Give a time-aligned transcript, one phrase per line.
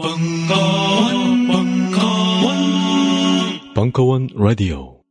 [0.00, 2.54] 벙커원, 벙커원,
[3.74, 5.02] 벙커원 라디오.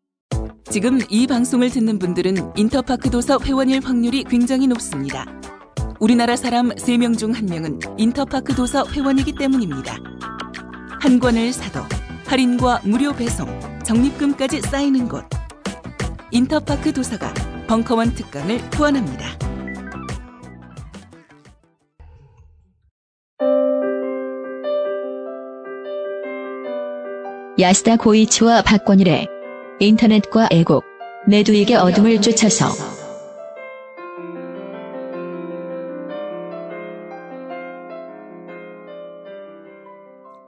[0.71, 5.25] 지금 이 방송을 듣는 분들은 인터파크 도서 회원일 확률이 굉장히 높습니다.
[6.00, 9.96] 우리나라 사람 3명 중 1명은 인터파크 도서 회원이기 때문입니다.
[11.00, 11.82] 한 권을 사도
[12.26, 13.48] 할인과 무료 배송,
[13.86, 15.24] 적립금까지 쌓이는 곳.
[16.32, 17.32] 인터파크 도서가
[17.68, 19.48] 벙커원 특강을 후원합니다.
[27.59, 29.27] 야스다 고이치와 박권일의
[29.81, 30.86] 인터넷과 애국
[31.27, 32.68] 내두에게 어둠을 쫓아서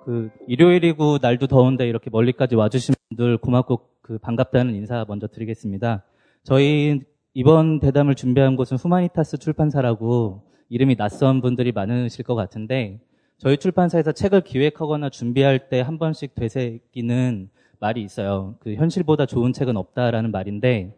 [0.05, 6.05] 그 일요일이고 날도 더운데 이렇게 멀리까지 와주신 분들 고맙고 그 반갑다는 인사 먼저 드리겠습니다.
[6.45, 7.01] 저희
[7.33, 13.01] 이번 대담을 준비한 곳은 후마니타스 출판사라고 이름이 낯선 분들이 많으실 것 같은데
[13.41, 18.53] 저희 출판사에서 책을 기획하거나 준비할 때 한 번씩 되새기는 말이 있어요.
[18.59, 20.95] 그 현실보다 좋은 책은 없다라는 말인데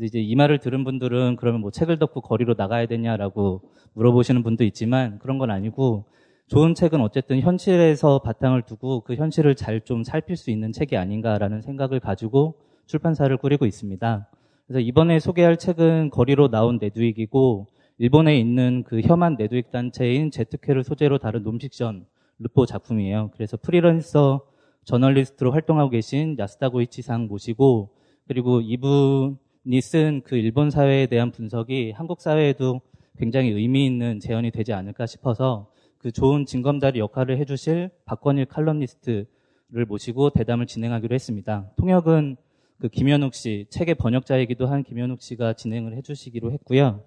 [0.00, 5.20] 이제 이 말을 들은 분들은 그러면 뭐 책을 덮고 거리로 나가야 되냐라고 물어보시는 분도 있지만
[5.20, 6.06] 그런 건 아니고
[6.48, 11.62] 좋은 책은 어쨌든 현실에서 바탕을 두고 그 현실을 잘 좀 살필 수 있는 책이 아닌가라는
[11.62, 14.28] 생각을 가지고 출판사를 꾸리고 있습니다.
[14.66, 21.18] 그래서 이번에 소개할 책은 거리로 나온 내두익이고 일본에 있는 그 혐한 내두익 단체인 제트케를 소재로
[21.18, 22.06] 다룬 논픽션
[22.40, 23.30] 르포 작품이에요.
[23.34, 24.44] 그래서 프리랜서
[24.84, 27.90] 저널리스트로 활동하고 계신 야스다 고이치상 모시고
[28.26, 32.80] 그리고 이분이 쓴 그 일본 사회에 대한 분석이 한국 사회에도
[33.16, 40.30] 굉장히 의미 있는 재현이 되지 않을까 싶어서 그 좋은 징검다리 역할을 해주실 박건일 칼럼니스트를 모시고
[40.30, 41.70] 대담을 진행하기로 했습니다.
[41.76, 42.36] 통역은
[42.80, 47.02] 그 김현욱 씨, 책의 번역자이기도 한 김현욱 씨가 진행을 해주시기로 했고요.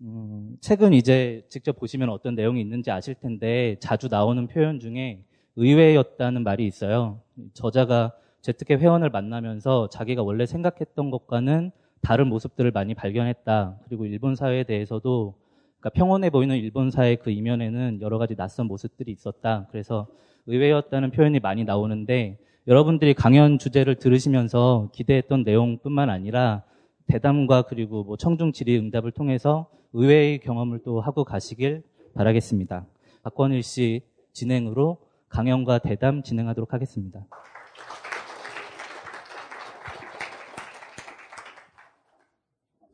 [0.00, 5.20] 음, 책은 이제 직접 보시면 어떤 내용이 있는지 아실 텐데 자주 나오는 표현 중에
[5.56, 7.20] 의외였다는 말이 있어요.
[7.52, 13.80] 저자가 제특회 회원을 만나면서 자기가 원래 생각했던 것과는 다른 모습들을 많이 발견했다.
[13.86, 15.34] 그리고 일본 사회에 대해서도
[15.80, 19.66] 그러니까 평온해 보이는 일본 사회 그 이면에는 여러 가지 낯선 모습들이 있었다.
[19.72, 20.06] 그래서
[20.46, 22.38] 의외였다는 표현이 많이 나오는데
[22.68, 26.62] 여러분들이 강연 주제를 들으시면서 기대했던 내용뿐만 아니라
[27.06, 31.82] 대담과 그리고 뭐 청중 질의 응답을 통해서 의외의 경험을 또 하고 가시길
[32.14, 32.86] 바라겠습니다.
[33.22, 37.20] 박권일 씨 진행으로 강연과 대담 진행하도록 하겠습니다.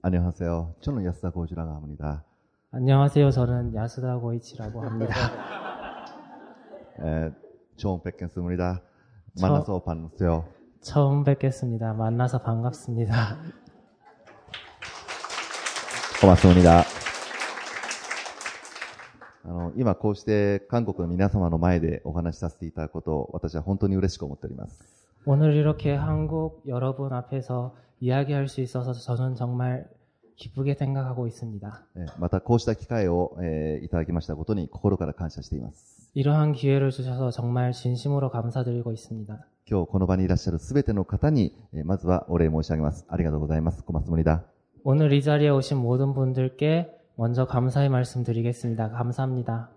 [0.02, 0.74] 안녕하세요.
[0.80, 2.24] 저는 야스다 고지라고 합니다.
[2.72, 3.30] 안녕하세요.
[3.30, 5.14] 저는 야스다 고이치라고 합니다.
[7.00, 7.30] 에,
[7.76, 8.82] 처음 뵙겠습니다.
[9.40, 10.44] 만나서 반갑어요.
[10.80, 11.94] 처음 뵙겠습니다.
[11.94, 13.38] 만나서 반갑습니다.
[16.23, 16.85] 고맙습니다.
[19.45, 24.83] あの、今こうして韓国の皆様の前でお話しさせていただくことを私は本当に嬉しく思っております。
[25.25, 29.87] 오늘 이렇게 한국 여러분 앞에서 이야기할 수 있어서 저는 정말
[30.37, 31.83] 기쁘게 생각하고 있습니다.
[31.97, 36.09] えまたこうした機会を、えーいただきましたことに心から感謝しています。
[36.13, 39.45] 이러한 기회를 주셔서 정말 진심으로 감사드리고 있습니다.
[39.69, 43.05] 今日この場にいらっしゃるすべての方に、えーまずはお礼申し上げます。
[43.09, 43.83] ありがとうございます。
[43.83, 44.43] 小松森だ。
[44.83, 48.91] 오늘 이 자리에 오신 모든 분들께 먼저 감사의 말씀 드리겠습니다.
[48.91, 49.69] 감사합니다.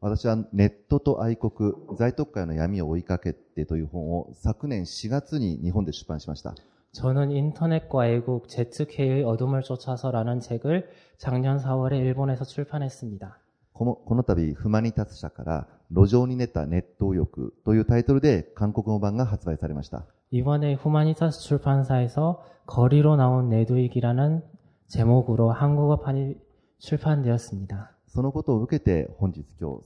[0.00, 6.54] 私はネットと愛国、在特会の闇を追いかけてという本を昨年4月に日本で出版しました。
[6.92, 10.88] 저는 인터넷과 애국 제특회의 어둠을 쫓아서라는 책을
[11.18, 13.38] 작년 4월에 일본에서 출판했습니다.
[13.72, 20.04] このこの度、フマニタス社から 路上に出たネット右翼というタイトルで韓国語版が発売されました。
[20.30, 24.42] 이번에 후마니타스 출판사에서 거리로 나온 내두익이라는
[24.88, 26.36] 제목으로 한국어판이
[26.78, 27.92] 출판되었습니다.
[28.08, 29.82] そのことを受けて本日今日、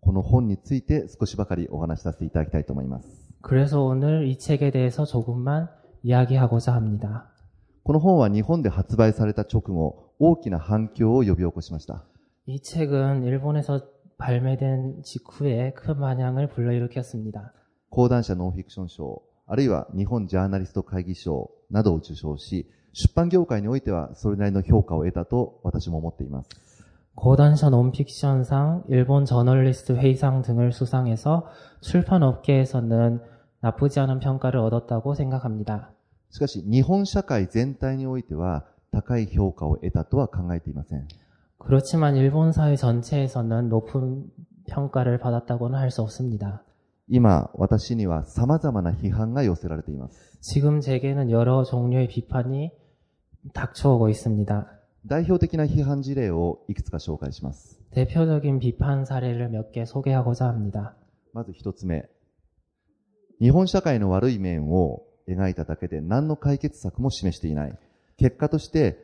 [0.00, 3.08] この本について少しばかりお話しさせていただきたいと思います。
[3.42, 5.68] 그래서 오늘 이 책에 대해서 조금만
[6.02, 7.26] 이야기하고자 합니다.
[7.82, 12.04] この本は日本で発売された直後、大きな反響を呼び起こしました。
[12.46, 13.80] 이 책은 일본에서
[14.18, 17.52] 발매된 직후에 큰 반향을 불러일으켰습니다.
[17.90, 26.48] 講談社ノンフィクション賞、あるいは日本ジャーナリスト会議賞などを受賞し、出版業界においてはそれなりの評価を得たと私も思っています。
[27.16, 31.46] 고단샤 논픽션상, 일본 저널리스트 회의상 등을 수상해서
[31.80, 33.20] 출판업계에서는
[33.60, 35.90] 나쁘지 않은 평가를 얻었다고 생각합니다.
[36.30, 41.08] しかし、日本社会全体においては高い評価を得たとは考えていません。
[41.64, 44.24] 그렇지만 일본 사회 전체에서는 높은
[44.68, 46.62] 평가를 받았다고는 할 수 없습니다.
[47.08, 50.38] 今、私には様々な批判が寄せられています。
[50.40, 52.70] 지금 제게는 여러 종류의 비판이
[53.52, 54.66] 닥쳐오고 있습니다.
[55.06, 57.80] 代表的な批判事例をいくつか紹介します。
[57.90, 60.94] 대표적인 비판 사례를 몇 개 소개하고자 합니다.
[61.32, 62.08] まず一つ目。
[63.40, 67.78] 日本社会の悪い面を描いただけで何の解決策も示していない。
[68.18, 69.03] 結果として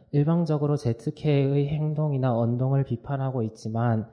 [0.12, 4.06] 일방적으로 ZK의 행동이나 언동을 비판하고 있지만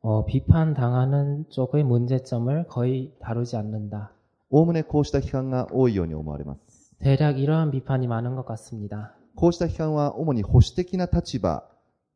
[0.00, 4.12] 어, 비판당하는 쪽의 문제점을 거의 다루지 않는다.
[4.48, 6.94] おおむねこうした批判が多いように思われます。
[6.98, 9.14] 대략 이러한 비판이 많은 것 같습니다.
[9.36, 11.64] こうした批判は主に保守的な立場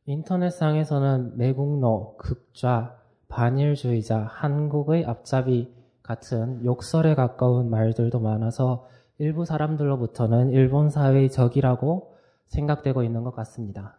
[0.06, 2.96] 인터넷상에서는 매국노, 극좌,
[3.28, 5.72] 반일주의자, 한국의 앞잡이
[6.02, 12.16] 같은 욕설에 가까운 말들도 많아서 일부 사람들로부터는 일본 사회의 적이라고
[12.48, 13.96] 생각되고 있는 것 같습니다.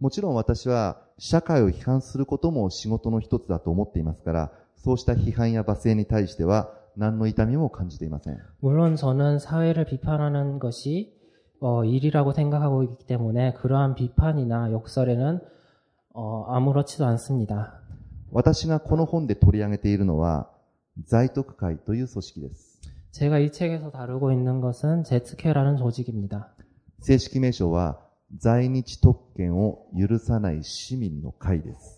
[0.00, 8.38] もちろん私は社会を批判することも仕事の一つだと思っていますから、 そうした批判や罵声に対しては何の痛みも感じていません。
[8.60, 11.14] 물론 저는 사회를 비판하는 것이
[11.60, 15.40] 어, 일이라고 생각하고 있기 때문에 그러한 비판이나 욕설에는
[16.12, 17.80] 어, 아무렇지도 않습니다.
[18.30, 20.50] 私がこの本で取り上げているのは、
[21.04, 22.80] 在徳会という組織です。
[23.12, 26.52] 제가 이 책에서 다루고 있는 것은 제츠케라는 조직입니다.
[27.00, 27.98] 正式名称は、
[28.36, 31.97] 在日特権を許さない市民の会です。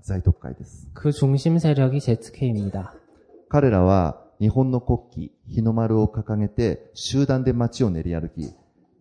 [0.00, 0.88] 在特会です。
[0.94, 2.94] 그 중심 세력이 ZK입니다.
[3.48, 8.52] 彼らは日本の国旗、日の丸を掲げて集団で街を練り歩き、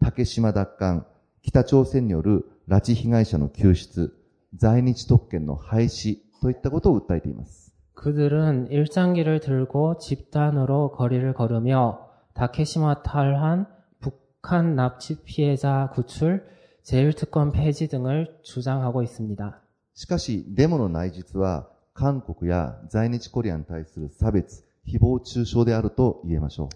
[0.02, 1.06] 竹島奪還、
[1.42, 4.16] 北朝鮮による拉致被害者の救出、
[4.56, 7.74] 在日特権の廃止といったことを訴えています。
[7.96, 13.68] 그들은 일장기를 들고 집단으로 거리를 걸으며 다케시마 탈환,
[14.00, 16.46] 북한 납치 피해자 구출,
[16.84, 19.60] 제일특권 폐지 등을 주장하고 있습니다.
[20.00, 26.70] しかし、デモの内実は、韓国や在日コリアンに対する差別、誹謗中傷であると言えましょう。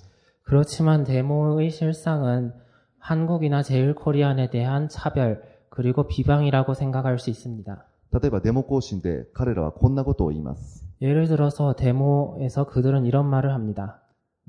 [0.43, 2.53] 그렇지만 데모의 실상은
[2.97, 7.85] 한국이나 제일코리안에 대한 차별 그리고 비방이라고 생각할 수 있습니다.
[8.13, 10.85] 例えばデモ行進で彼らはこんなことを言います。
[11.01, 14.01] 예를 들어서 데모에서 그들은 이런 말을 합니다.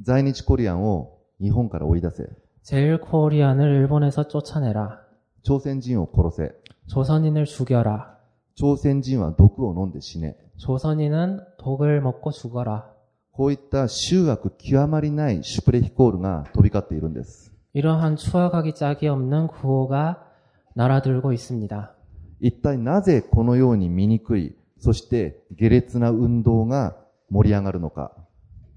[0.02, 2.28] 在日コリアンを日本から追い出せ。
[2.62, 5.00] 제일코리안을 일본에서 쫓아내라.
[5.42, 6.54] 朝鮮人を殺せ。
[6.86, 8.13] 조선인을 죽여라.
[8.54, 10.36] 朝鮮人は毒を飲んで死ね。
[10.58, 12.90] 조선인은 독을 먹고 죽어라.
[13.32, 17.52] こういった醜悪極まりないシュプレヒコールが飛び交っているんです。
[17.72, 20.24] 이러한 추악하기 짝이 없는 구호가
[20.74, 21.94] 날아들고 있습니다.
[22.40, 26.96] 一体なぜこのように醜い、そして下劣な運動が
[27.30, 28.12] 盛り上がるのか。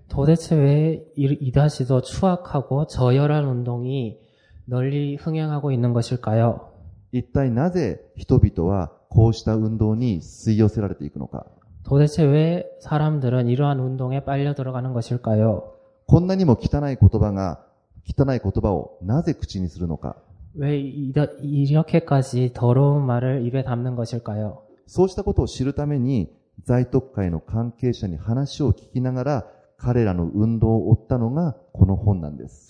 [0.09, 4.19] 도대체 왜 이- 이다시도 추악하고 저열한 운동이
[4.65, 6.69] 널리 흥행하고 있는 것일까요?
[7.11, 11.45] 一体なぜ人々は こうした運動に吸い寄せられていくのか。
[11.83, 15.73] 도대체 왜 사람들은 이러한 운동에 빨려 들어가는 것일까요?
[16.07, 17.65] こんなにも汚い言葉が、
[18.05, 20.15] 汚い言葉をなぜ口にするのか。
[20.55, 24.59] 왜 이다- 이렇게까지 더러운 말을 입에 담는 것일까요?
[24.87, 26.29] そうしたことを知るために、
[26.63, 29.47] 在特会の関係者に話を聞きながら、
[29.77, 32.67] 彼らの運動を追ったのがこの本なんです。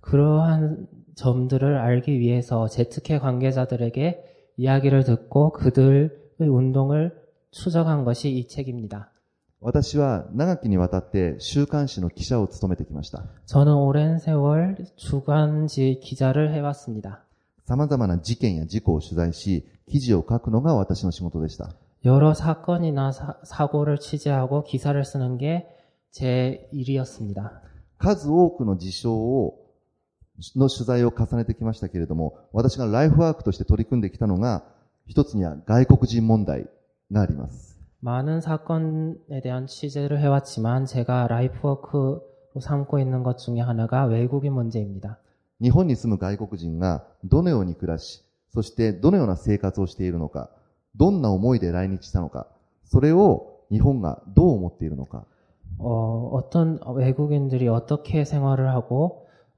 [0.00, 7.12] 그러한 점들을 알기 위해서 제트케 관계자들에게 이야기를 듣고 그들의 운동을
[7.50, 9.10] 추적한 것이 이 책입니다.
[9.60, 13.24] 私は長きにわたって週刊誌の記者を務めてきました。
[13.46, 17.24] 저는 오랜 세월 주간지 기자를 해왔습니다.
[17.64, 21.70] 様々な事件や事故を取材し、記事を書くのが私の仕事でした。
[22.04, 25.66] 여러 사건이나 사, 고를 취재하고 기사를 쓰는 게
[26.16, 27.60] 제 일이었습니다.
[27.98, 29.59] 数多くの事象を、
[30.54, 34.64] の取材を重ねてきましたけれども、私がライフワークとして取り組んできたのが、
[35.06, 36.66] 一つには外国人問題
[37.10, 37.76] があります。
[38.02, 42.20] 많은 사건에 대한 취재를 해왔지만 제가 라이프워크로
[42.60, 45.18] 삼고 있는 것 중에 하나가 외국인 문제입니다.
[45.60, 50.50] 日本に住む外国人がどのように暮らし、そしてどのような生活をしているのか、
[50.96, 52.46] どんな思いで来日したのか、
[52.84, 55.24] それを日本がどう思っているのか、
[55.78, 59.26] 어, 어떤 외국인들이 어떻게 생활을 하고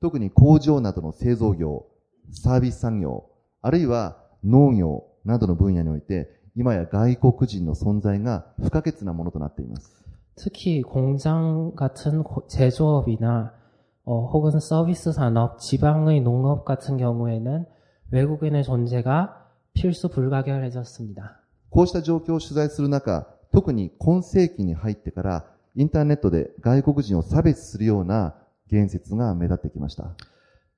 [0.00, 1.86] 特に工場などの製造業、
[2.32, 3.24] サービス産業、
[3.62, 9.96] あるいは農業などの分野において、今や外国人の存在が不可欠なものとなっています。
[10.36, 13.52] 특히 공장 같은 고- 제조업이나
[14.04, 17.66] 어, 혹은 서비스 산업, 지방의 농업 같은 경우에는
[18.10, 21.40] 외국인의 존재가 필수 불가결해졌습니다.
[21.70, 25.44] こうした状況を取材する中、特に今世紀に入ってから、
[25.76, 28.34] インターネットで外国人を差別するような
[28.70, 30.16] 言説が目立ってきました。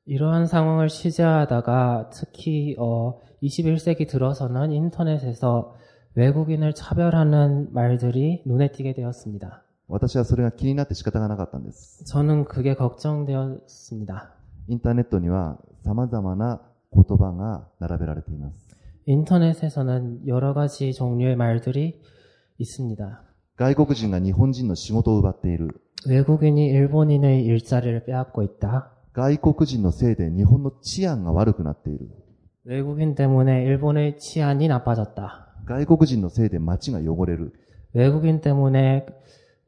[0.07, 5.75] 이러한 상황을 취재하다가 특히 어, 21세기 들어서는 인터넷에서
[6.14, 9.62] 외국인을 차별하는 말들이 눈에 띄게 되었습니다.
[9.88, 12.04] 私はそれが気になって仕方がなかったんです。
[12.04, 14.35] 저는 그게 걱정되었습니다.
[14.69, 16.61] インターネットには様々な
[16.92, 18.76] 言葉が並べられています。
[19.07, 22.00] 인터넷에서는 여러 가지 종류의 말들이
[22.59, 23.23] 있습니다.
[23.57, 25.81] 外国人が日本人の仕事を奪っている。
[26.07, 28.90] 외국인이 일본인의 일자리를 빼앗고 있다.
[29.12, 32.09] 外国人のせいで日本の治安が悪くなっている。
[32.64, 35.54] 외국인 때문에 일본의 치안이 나빠졌다.
[35.66, 37.52] 外国人のせいで街が汚れる。
[37.92, 39.07] 외국인 때문에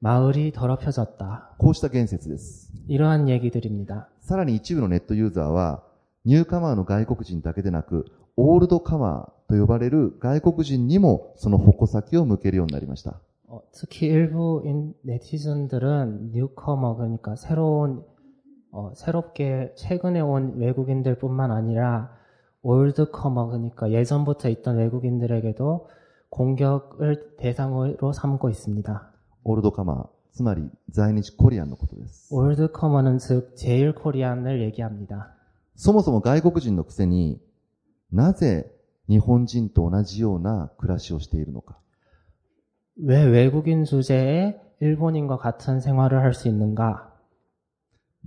[0.00, 1.56] 마을이 더럽혀졌다.
[1.58, 2.72] こうした言説です。
[2.88, 4.08] 이러한 얘기들입니다.
[4.20, 5.82] さらに一部のネットユーザーは、
[6.24, 13.20] ニューカマーの外国人だけでなく、オールドカマーと呼ばれる外国人にもその矛先を向けるようになりました。
[13.48, 18.02] 어, 특히 일부 인- 네티즌들은 뉴커머 그러니까 새로운
[18.70, 22.10] 어, 새롭게 최근에 온 외국인들뿐만 아니라
[22.62, 25.88] 올드커머 그러니까 예전부터 있던 외국인들에게도
[26.30, 29.10] 공격을 대상으로 삼고 있습니다.
[29.44, 32.34] オールドカマー、つまり在日コリアンのことです。
[32.34, 35.34] 올드커머는 즉 제일 코리안을 얘기합니다.
[35.76, 37.40] そもそも外国人のくせに
[38.10, 38.72] なぜ
[39.08, 41.76] 日本人と同じような暮らしをしているのか。
[42.98, 47.12] 왜 외국인 주제에 일본인과 같은 생활을 할 수 있는가?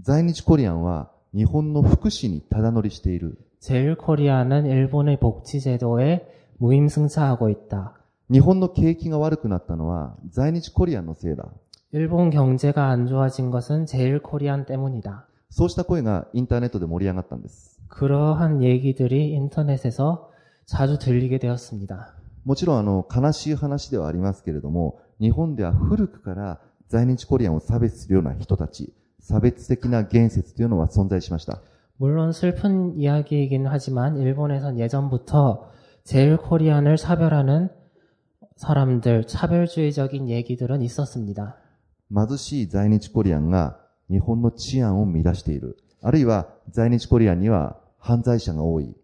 [0.02, 3.38] 在日コリアンは日本の福祉にただ乗りしている。
[3.60, 7.94] 제일 코리아는 일본의 복지제도에 무임승차하고 있다.
[8.30, 11.46] 日本の景気が悪くなったのは在日コリアンのせいだ。
[11.92, 15.28] 일본 경제가 안 좋아진 것은 제일 코리안 때문이다.
[15.50, 17.80] そうした声がインターネットで盛り上がったんです。
[17.88, 20.30] 그러한 얘기들이 인터넷에서
[20.66, 22.14] 자주 들리게 되었습니다.
[22.44, 31.60] もちろんあの悲しい話ではありますけれども、日本では古くから在日コリアンを差別するような人たち、差別的な言説というのは存在しました。
[32.00, 35.72] 물론 슬픈 이야기이긴 하지만 일본에선 예전부터
[36.04, 37.70] 제일 코리안을 차별하는
[38.56, 41.58] 사람들, 차별주의적인 얘기들은 있었습니다.
[42.10, 45.78] 貧しい在日コリアンが日本の治安を乱している。
[46.02, 48.96] あるいは在日コリアンには犯罪者が多い。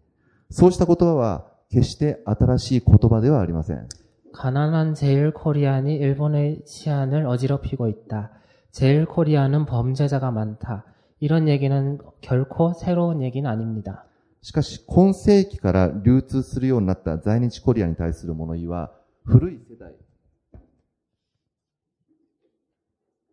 [0.50, 3.88] そうした言葉は 決して新しい言葉ではありません。
[4.32, 8.32] 가난한 제일 코리안이 일본의 치안을 어지럽히고 있다.
[8.72, 10.84] 제일 코리안은 범죄자가 많다.
[11.20, 14.06] 이런 얘기는 결코 새로운 얘기는 아닙니다.
[14.42, 18.92] しかし、今世紀から流通するようになった在日コリアンに対する物言いは、
[19.24, 19.94] 古い世代、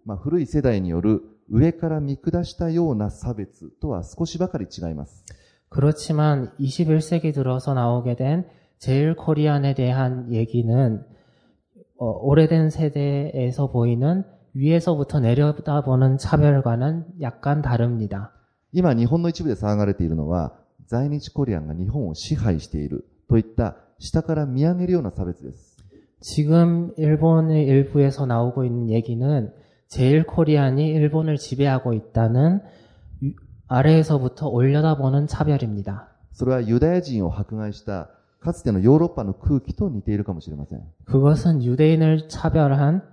[0.05, 5.25] まあ、古い世代による上から見下したような差別とは少しばかり違います。
[5.69, 8.45] 그렇지만 21세기 들어서 나오게 된
[8.77, 11.03] 제일 코리안에 대한 얘기는
[11.97, 14.23] 어, 오래된 세대에서 보이는
[14.53, 18.31] 위에서부터 내려다보는 차별과는 약간 다릅니다.
[18.73, 20.53] 今、日本の一部で騒がれているのは、
[20.87, 25.77] 在日コリアンが日本を支配しているといった下から見上げるような差別です。
[26.21, 29.53] 지금 일본의 일부에서 나오고 있는 얘기는
[29.87, 32.61] 제일 코리안이 일본을 지배하고 있다는 유-
[33.67, 36.07] 아래에서부터 올려다보는 차별입니다.
[36.33, 38.09] それはユダヤ人を迫害した、
[38.39, 40.81] かつてのヨーロッパの空気と似ているかもしれません。
[41.05, 43.03] 그것은 유대인을 차별한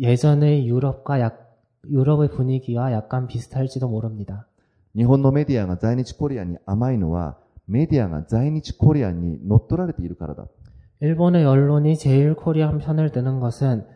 [0.00, 1.56] 예전의 유럽과 약,
[1.88, 4.46] 유럽의 분위기와 약간 비슷할지도 모릅니다.
[4.94, 10.46] 日本のメディアが在日コリアンに甘いのは、メディアが在日コリアンに乗っ取られているからだ。
[11.00, 13.86] 일본의 언론이 제일 코리안 편을 드는 것은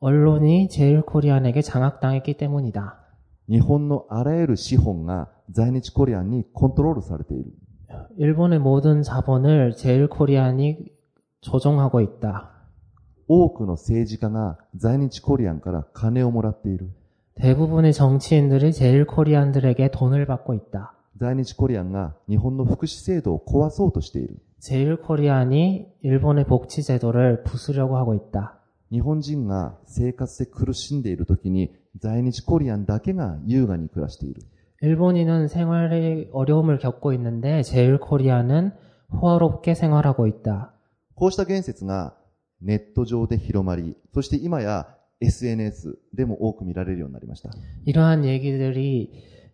[0.00, 2.99] 언론이 제일 코리안에게 장악당했기 때문이다.
[3.48, 7.52] 日本のあらゆる資本が在日コリアンにコントロールされている。
[8.18, 10.90] 일본의 모든 자본을 제일 코리안이
[11.40, 12.50] 조종하고 있다.
[13.28, 16.90] 多くの政治家が在日コリアンから金をもらっている。
[17.36, 20.94] 대부분의 정치인들이 제일 코리안들에게 돈을 받고 있다.
[21.18, 24.38] 在日コリアンが日本の福祉制度を壊そうとしている。
[24.58, 28.58] 제일 코리안이 일본의 복지 제도를 부수려고 하고 있다.
[28.90, 34.42] 日本人が生活で苦しんでいる時に 在日コリアンだけが優雅に暮らしている。
[34.82, 38.72] 일본인은 생활에 어려움을 겪고 있는데 제일 코리안은
[39.22, 40.72] 호화롭게 생활하고 있다.
[41.14, 42.14] こうした言説が
[42.60, 44.86] ネット上で広まり、そして今や
[45.22, 47.50] SNS でも多く見られるようになりました。
[47.86, 49.12] 이러한 얘기들이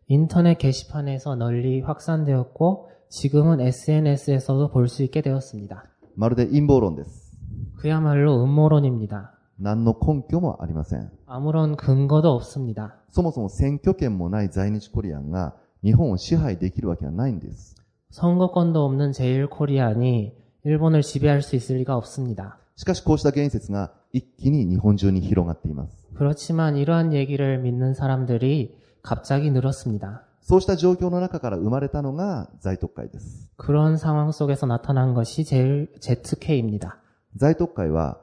[0.09, 5.85] 인터넷 게시판에서 널리 확산되었고 지금은 SNS에서도 볼 수 있게 되었습니다.
[6.17, 7.33] まるで陰謀論です。
[7.77, 9.36] 그야말로 음모론입니다.
[9.59, 11.11] 何の根拠もありません。
[11.27, 12.97] 아무런 근거도 없습니다.
[13.11, 15.55] そもそも選挙権もない在日コリアンが
[15.85, 17.77] 日本を支配できるわけはないんです。
[18.11, 22.59] 선거권도 없는 제일 코리안이 일본을 지배할 수 있을 리가 없습니다.
[22.77, 25.97] しかしこうした言説が一気に日本中に広がっています。
[26.15, 30.23] 그렇지만 이러한 얘기를 믿는 사람들이 갑자기 늘었습니다.
[30.41, 33.49] そうした状況の中から生まれたのが在特会です。
[33.57, 36.97] 그런 상황 속에서 나타난 것이 제일 ZK입니다.
[37.37, 38.19] 在特会は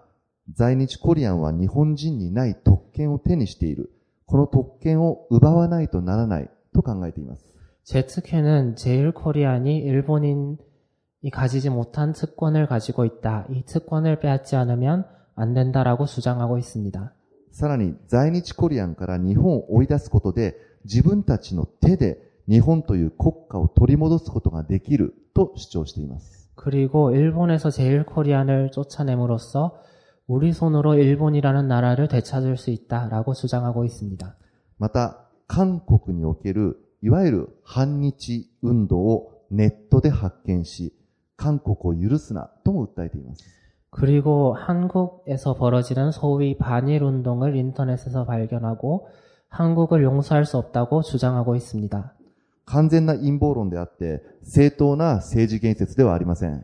[0.54, 3.92] 在日コリアンは日本人にない特権を手にしている。
[4.26, 7.46] この特権を奪わないとならないと考えています。
[7.86, 10.58] ZK는 제일 코리안이 일본인이
[11.32, 13.48] 가지지 못한 특권을 가지고 있다.
[13.50, 17.14] 이 특권을 빼앗지 않으면 안 된다라고 주장하고 있습니다.
[17.52, 26.50] さらに在日コリアンから日本を追い出すことで自分たちの手で日本という国家を取り戻すことができると主張しています。
[26.56, 29.82] 그리고 일본에서 제일 코리안을 쫓아냄으로써
[30.28, 34.36] 우리 손으로 일본이라는 나라를 되찾을 수 있다라고 주장하고 있습니다.
[34.78, 40.94] また、韓国におけるいわゆる反日運動をネットで発見し、
[41.36, 43.44] 韓国を許すなとも訴えています。
[43.92, 49.08] 그리고 한국에서 벌어지는 소위 반일 운동을 인터넷에서 발견하고
[49.48, 52.14] 한국을 용서할 수 없다고 주장하고 있습니다.
[52.66, 56.64] 完全な陰謀論であって、正当な政治言説ではありません。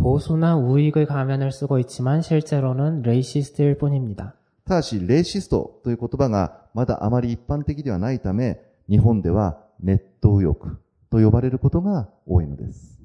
[0.00, 4.34] 보수나 우익의 가면을 쓰고 있지만 실제로는 레이시스트일 뿐입니다.
[4.66, 10.76] ただし、レイシストという言葉がまだあまり一般的ではないため、日本ではネット右翼
[11.10, 12.98] と呼ばれることが多いのです。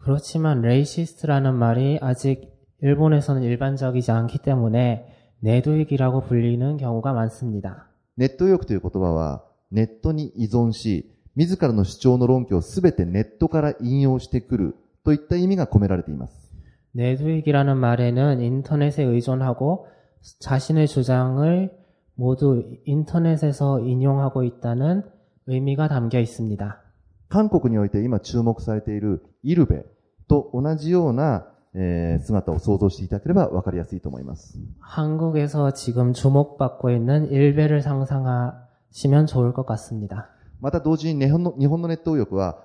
[0.00, 7.88] 그렇지만 레이시스트라는 말이 아직 일본에서는 일반적이지 않기 때문에 내두익이라고 불리는 경우가 많습니다.
[8.16, 16.41] ネット右翼という言葉は、ネットに依存し、自らの主張の論拠をすべてネットから引用してくるといった意味が込められています。
[16.92, 19.86] 내두익이라는 말에는 인터넷에 의존하고
[20.40, 21.70] 자신의 주장을
[22.14, 25.02] 모두 인터넷에서 인용하고 있다는
[25.46, 26.82] 의미가 담겨 있습니다.
[27.28, 29.84] 韓国において今注目されているイルベ
[30.28, 34.58] と同じような、えー姿を想像していただければ分かりやすいと思います。
[34.80, 40.30] 한국에서 지금 주목받고 있는 일베를 상상하시면 좋을 것 같습니다.
[40.60, 42.64] また同時に日本の日本のネット右翼は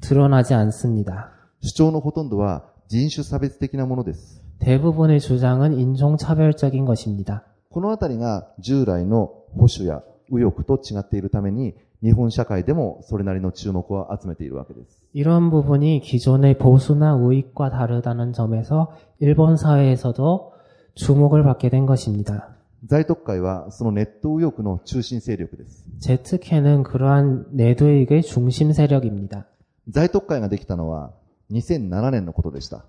[0.00, 1.30] 드러나지 않습니다.
[1.60, 4.40] 主張のほとんどは人種差別的なものです。
[4.60, 7.44] 대부분의 주장은 인종차별적인 것입니다.
[7.70, 15.02] このあたりが従来の保守や右翼と違っているために、日本社会でもそれなりの注目を集めているわけです。
[15.14, 20.52] 이런 부분이 기존의 보수나 우익과 다르다는 점에서 일본 사회에서도
[20.94, 22.50] 주목을 받게 된 것입니다.
[22.86, 25.84] 在特会はそのネット右翼の中心勢力です。
[26.00, 29.46] 제트캐는 그러한 내두익의 중심 세력입니다.
[29.88, 31.12] 在特会ができたのは
[31.50, 32.84] 2007年のことでした。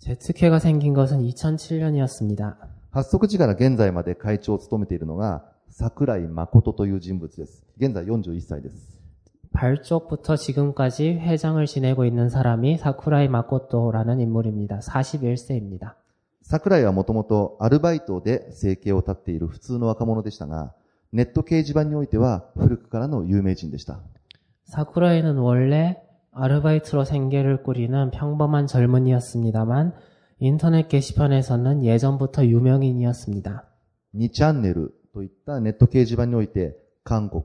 [0.00, 2.56] 제트캐가 생긴 것은 2007년이었습니다.
[2.90, 7.64] 発足時から現在まで会長を務めているのが桜井誠という人物です。
[7.78, 9.00] 現在41歳です。
[9.52, 14.80] 발족부터 지금까지 회장을 지내고 있는 사람이 사쿠라이 마코토라는 인물입니다.
[14.80, 15.94] 41세입니다.
[16.42, 20.74] 桜井はもともとアルバイトで生計を立っている普通の若者でしたが、
[21.12, 24.00] ネット掲示板においては古くからの有名人でした。
[24.66, 29.94] 사쿠라이는 원래 아르바이트로 생계를 꾸리는 평범한 젊은이였습니다만
[30.38, 33.64] 인터넷 게시판에서는 예전부터 유명인이었습니다.
[34.14, 37.44] 2チャンネルといったネット掲示板において、韓国、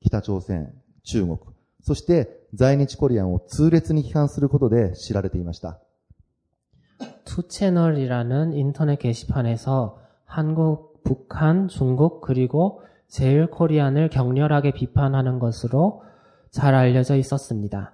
[0.00, 0.72] 北朝鮮、
[1.04, 1.38] 中国、
[1.82, 5.80] そして在日コリアンを痛烈に批判することで知られていました。
[7.24, 16.02] 투채널이라는 인터넷 게시판에서 한국, 북한, 중국 그리고 제일 코리안을 격렬하게 비판하는 것으로
[16.50, 17.92] 잘 알려져 있었습니다.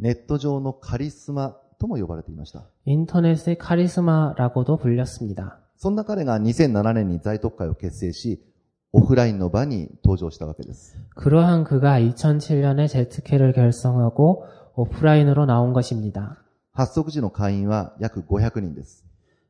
[0.00, 2.64] ネット上のカリスマとも呼ばれていました。
[2.84, 5.58] 인터넷의 카리스마라고도 불렸습니다.
[5.76, 8.42] そんな彼が2007年に在特会を結成し、
[8.92, 10.96] オフラインの場に登場したわけです。
[11.16, 14.44] 그러한 그가 2007년에 제트캐를 결성하고
[14.76, 16.38] 오프라인으로 나온 것입니다.
[16.72, 19.04] 発足時の会員は約500人です。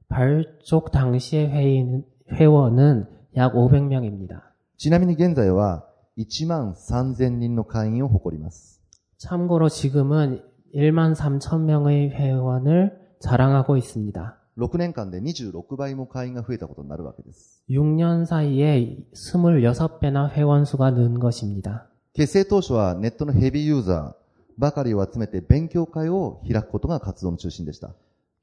[0.09, 4.43] 발족 당시의 회의, 회원은 약 500명입니다.
[4.79, 5.85] ちなみに現在は
[6.19, 8.70] 1万3000人の会員を誇ります。
[9.21, 10.43] 참고로 지금은
[10.75, 14.37] 1만 3천 명의 회원을 자랑하고 있습니다.
[14.59, 17.63] 6年間で26倍も会員が増えたことになるわけです。
[17.71, 21.89] 6년 사이에 26배나 회원 수가 는 것입니다.
[22.15, 24.27] 結成当初はネットのヘビーユーザー
[24.59, 27.95] ばかりを集めて勉強会を開くことが活動の中心でした。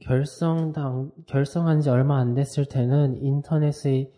[0.02, 4.12] 결성당, 결성한 지 얼마 안 됐을 때는 인터넷의,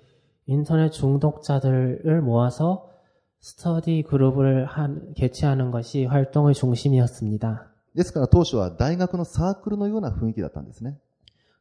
[0.48, 2.89] 인터넷 중독자들을 모아서
[3.42, 7.68] 스터디 그룹을 한, 개최하는 것이 활동의 중심이었습니다.
[7.96, 10.98] ですから当初は大学のサークルのような雰囲気だったんですね。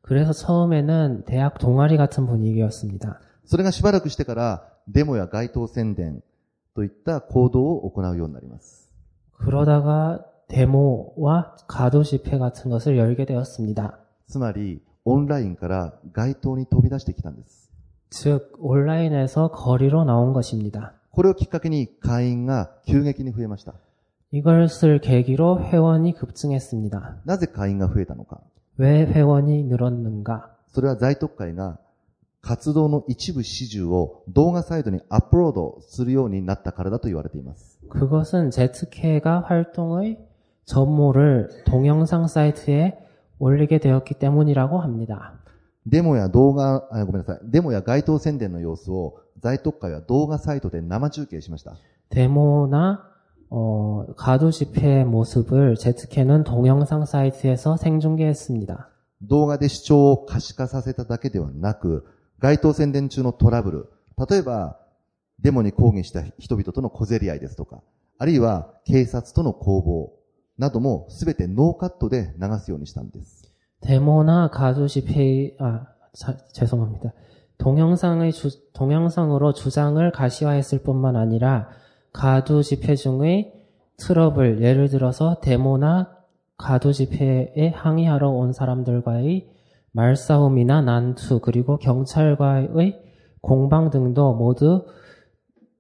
[0.03, 3.21] 그래서 처음에는 대학 동아리 같은 분위기였습니다.
[3.45, 6.23] それがしばらくしてからデモや街頭宣伝
[6.75, 8.91] といった行動を行うようになります。
[9.39, 13.99] 그러다가 데모와 가도 집회 같은 것을 열게 되었습니다.
[14.27, 17.71] つまり、オンラインから街頭に飛び出してきたんです。
[18.11, 20.95] 즉, 온라인에서 거리로 나온 것입니다.
[21.19, 23.75] これをきっかけに会員が急激に増えました。
[24.33, 27.17] 이것을 계기로 회원이 급증했습니다.
[27.25, 28.41] なぜ会員が増えたのか。
[28.79, 30.49] 왜 회원이 늘었는가?
[30.69, 31.79] それは在特会が
[32.41, 37.79] 活動の一部始終を動画サイトにアップロードするようになったからだと言われています。
[37.89, 40.19] 그것은 제트케가 활동의
[40.65, 42.99] 전모를 동영상 사이트에
[43.39, 45.35] 올리게 되었기 때문이라고 합니다.
[45.89, 47.41] デモや動画、あごめんなさい。
[47.45, 51.77] デモや街頭宣伝の様子を在特会は動画サイトで生中継しました。
[52.11, 53.15] 데모나
[53.51, 58.89] 어, 가두 집회의 모습을 제트케는 동영상 사이트에서 생중계했습니다.
[59.23, 62.07] 動画で主張を可視化させただけではなく、
[62.41, 63.89] 街頭宣伝中のトラブル、
[64.29, 64.79] 例えば、
[65.41, 67.83] デモに抗議した人々との小競り合いですとか、
[68.19, 70.13] あるいは警察との攻防
[70.59, 73.38] などもすべてノーカットで流すようにしたんです。
[73.82, 77.14] 데모나 가두 집회 아 자, 죄송합니다.
[77.58, 81.70] 동영상의 주, 동영상으로 주장을 가시화했을 뿐만 아니라
[82.14, 83.54] 가두 집회 중의
[83.98, 86.18] 트러블 예를 들어서 데모나
[86.58, 89.50] 가두 집회에 항의하러 온 사람들과의
[89.92, 93.02] 말싸움이나 난투 그리고 경찰과의
[93.42, 94.86] 공방 등도 모두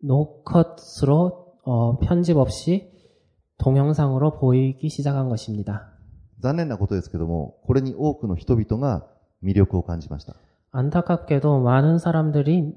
[0.01, 2.91] 노컷으로 어, 편집 없이
[3.57, 5.98] 동영상으로 보이기 시작한 것입니다.
[6.40, 9.06] 残念なことですけども、これに多くの人々が
[9.42, 10.36] 魅力を感じました。
[10.72, 12.74] 안타깝게도 많은 사람들이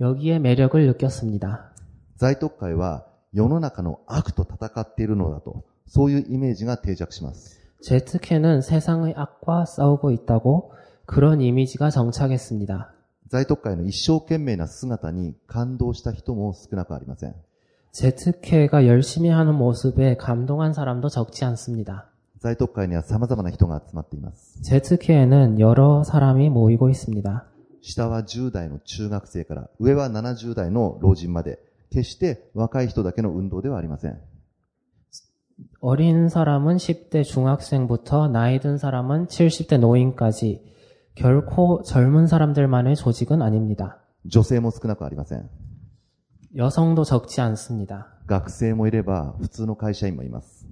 [0.00, 1.72] 여기에 매력을 느꼈습니다.
[2.16, 7.58] 在特会は世の中の悪と戦っているのだと、そういうイメージが定着します。
[7.82, 10.72] 제트캐는 세상의 악과 싸우고 있다고
[11.06, 12.92] 그런 이미지가 정착했습니다.
[13.28, 17.34] 在特会の一生懸命な姿に感動した人も少なくありません。
[17.92, 22.06] 제트캐가 열심히 하는 모습에 감동한 사람도 적지 않습니다.
[22.44, 24.62] 在特会には様々な人が集まっています。
[24.62, 27.46] 제트캐에는 여러 사람이 모이고 있습니다.
[27.82, 31.58] 下は10代の中学生から、上は70代の老人まで、
[31.90, 34.18] 決して若い人だけの運動ではありません。
[35.80, 40.64] 어린 사람은 10대 중학생부터 나이 든 사람은 70대 노인까지
[41.14, 43.98] 결코 젊은 사람들만의 조직은 아닙니다.
[44.26, 45.48] 女性も少なくありません。
[46.56, 48.08] 여성도 적지 않습니다.
[48.26, 50.66] 学生もいれば、普通の会社員もいます。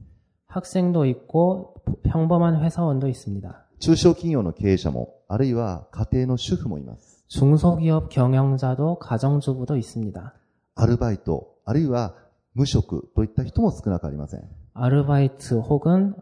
[0.52, 3.64] 학생도 있고 평범한 회사원도 있습니다.
[3.80, 7.24] 中小企業の経営者も、あるいは家庭の主婦もいます。
[7.28, 10.34] 중소기업 경영자도 가정주부도 있습니다.
[10.74, 12.14] アルバイト、あるいは
[12.54, 14.42] 無職といった人も少なくありません。
[14.74, 16.14] 아르바이트 혹은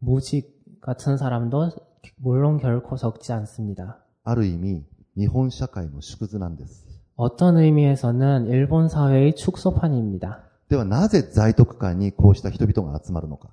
[0.00, 1.70] 무직 같은 사람도
[2.18, 3.98] 물론 결코 적지 않습니다.
[4.24, 4.84] ある意味、
[5.16, 6.86] 日本社会の縮図なんです。
[7.16, 10.40] 어떤 의미에서는 일본 사회의 축소판입니다.
[10.68, 13.48] ではなぜ在特会にこうした人々が集まるのか。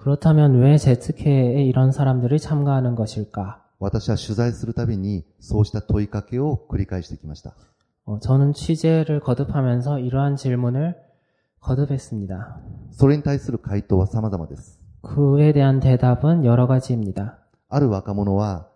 [0.00, 3.62] 그렇다면 왜 제트케에 이런 사람들이 참가하는 것일까?
[3.78, 7.54] 私は取材するたびにそうした問いかけを繰り返してきました。
[8.04, 10.96] 어, 저는 취재를 거듭하면서 이러한 질문을
[11.60, 12.60] 거듭했습니다.
[12.92, 14.78] それに対する回答は様々です。
[15.02, 17.38] 그에 대한 대답은 여러 가지입니다.
[17.68, 18.68] ある若者は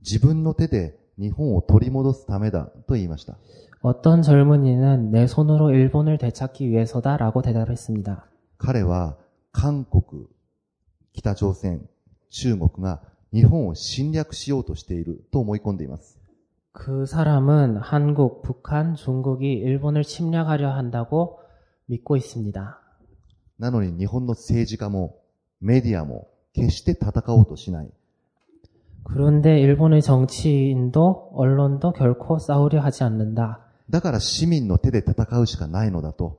[0.00, 3.36] 自分の手で日本を取り戻すためだと言いました。
[3.82, 8.24] 어떤 젊은이는 내 손으로 일본을 되찾기 위해서다라고 대답했습니다.
[8.58, 9.16] 彼は
[9.52, 10.26] 韓国、
[11.12, 11.80] 北朝鮮、
[12.30, 16.18] 中国が日本を侵略しようとしていると思い込んでいます。
[16.72, 21.40] 그 사람은 한국, 북한, 중국이 일본을 침략하려 한다고
[21.86, 22.80] 믿고 있습니다.
[23.58, 25.16] なのに日本の政治家も
[25.60, 27.90] メディアも決して戦おうとしない。
[29.04, 33.60] 그런데 일본의 정치인도 언론도 결코 싸우려 하지 않는다.
[33.90, 36.38] だから市民の手で戦うしかないのだと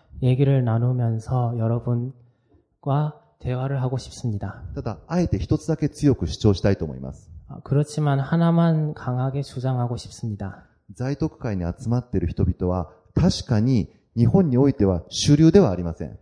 [0.22, 4.62] 얘기를 나누면서 여러분과 대화를 하고 싶습니다.
[4.74, 7.30] ただ、あえて一つだけ強く主張したいと思います。
[7.48, 10.64] 아, 그렇지만 하나만 강하게 주장하고 싶습니다.
[10.94, 16.16] 在特会に集まっている人々は確かに日本においては主流ではありません。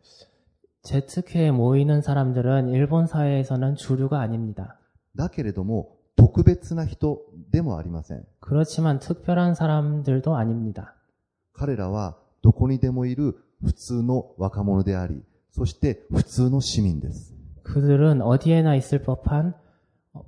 [0.83, 4.79] 제트회에 모이는 사람들은 일본 사회에서는 주류가 아닙니다.
[5.17, 7.21] だけれども特別な人
[7.51, 8.25] でもありません。
[8.41, 10.95] 그렇지만 특별한 사람들도 아닙니다.
[11.55, 17.35] 彼らはどこにでもいる 普通の若者であり、そして普通の市民です。
[17.63, 19.55] 그들은 어디에나 있을 법한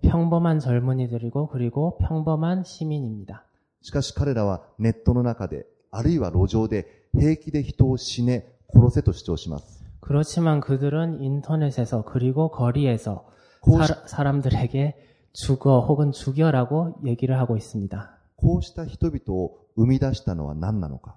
[0.03, 3.45] 평범한 젊은이들이고 그리고 평범한 시민입니다.
[3.83, 9.85] しかし彼らはネットの中で、あるいは路上で平気で人を死ね、殺せと主張します。
[10.01, 13.27] 그렇지만 그들은 인터넷에서 그리고 거리에서
[13.61, 14.95] 고- 사, 사람들에게
[15.33, 18.11] 죽어 혹은 죽여라고 얘기를 하고 있습니다.
[18.37, 21.17] こうした人々を生み出したのは何なのか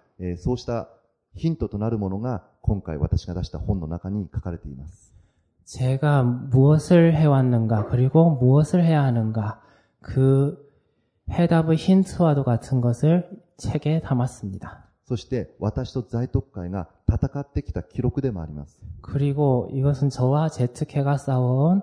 [0.20, 0.88] えーそうした
[1.34, 5.14] ヒントとなるものが今回私が出した本の中に書かれています。
[5.66, 9.60] 제가 무엇을 해왔는가, 그리고 무엇을 해야 하는가,
[10.00, 10.64] 그
[11.28, 14.84] 해답의 힌트와도 같은 것을 책에 담았습니다.
[15.04, 18.80] そして私と在特会が戦ってきた記録でもあります。
[19.02, 21.82] 그리고 이것은 저와 제트케가 싸워온,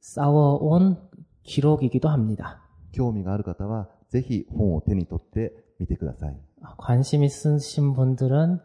[0.00, 0.98] 싸워온
[1.42, 2.60] 기록이기도 합니다.
[2.92, 5.52] 興味がある方はぜひ本を手に取って
[5.83, 8.61] 見てください。관심있으신분들은꼭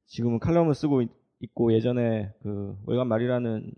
[0.06, 1.10] 지금은 칼럼을 쓰고 있,
[1.54, 3.72] 고 예전에 그 월간 말이라는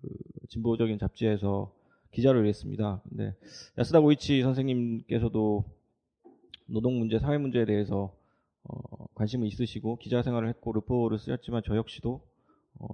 [0.00, 0.08] 그
[0.48, 1.74] 진보적인 잡지에서
[2.12, 3.02] 기자를 했습니다.
[3.08, 3.34] 근데
[3.76, 5.64] 야스다 고이치 선생님께서도
[6.66, 8.14] 노동 문제, 사회 문제에 대해서
[8.62, 12.22] 어, 관심을 있으시고 기자 생활을 했고 르포를 쓰셨지만 저 역시도
[12.80, 12.86] 어,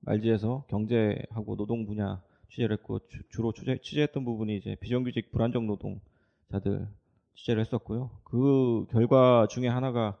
[0.00, 5.66] 말지에서 경제하고 노동 분야 취재를 했고 주, 로 취재, 취재 했던 부분이 이제 비정규직 불안정
[5.66, 6.88] 노동자들
[7.34, 8.10] 취재를 했었고요.
[8.24, 10.18] 그 결과 중에 하나가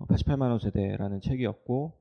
[0.00, 1.98] 88만 원 세대라는 책이었고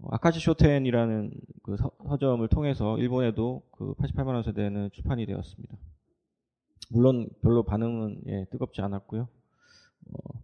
[0.00, 5.76] 어, 아카시 쇼텐이라는 그 서, 점을 통해서 일본에도 그 88만 원 세대는 출판이 되었습니다.
[6.90, 9.28] 물론 별로 반응은 예, 뜨겁지 않았고요.
[10.12, 10.42] 어,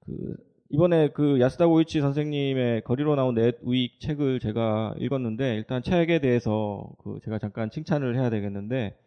[0.00, 0.36] 그
[0.68, 6.88] 이번에 그 야스다 고이치 선생님의 거리로 나온 넷 우익 책을 제가 읽었는데 일단 책에 대해서
[7.02, 8.98] 그 제가 잠깐 칭찬을 해야 되겠는데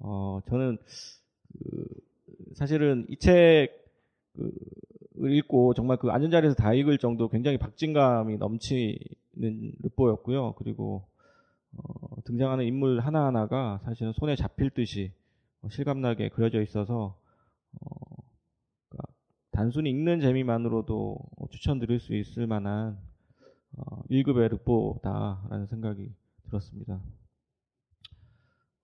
[0.00, 0.78] 어 저는
[1.52, 1.86] 그
[2.54, 3.70] 사실은 이책
[4.36, 4.52] 그
[5.16, 10.54] 읽고 정말 그 앉은 자리에서 다 읽을 정도 굉장히 박진감이 넘치는 르보였고요.
[10.58, 11.04] 그리고
[11.76, 15.12] 어, 등장하는 인물 하나하나가 사실은 손에 잡힐 듯이
[15.62, 17.16] 어, 실감나게 그려져 있어서
[17.80, 18.13] 어,
[19.54, 22.98] 단순히 읽는 재미만으로도 어, 추천드릴 수 있을 만한
[23.76, 26.12] 어, 1급의 르보다라는 생각이
[26.46, 27.00] 들었습니다.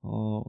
[0.03, 0.43] 어,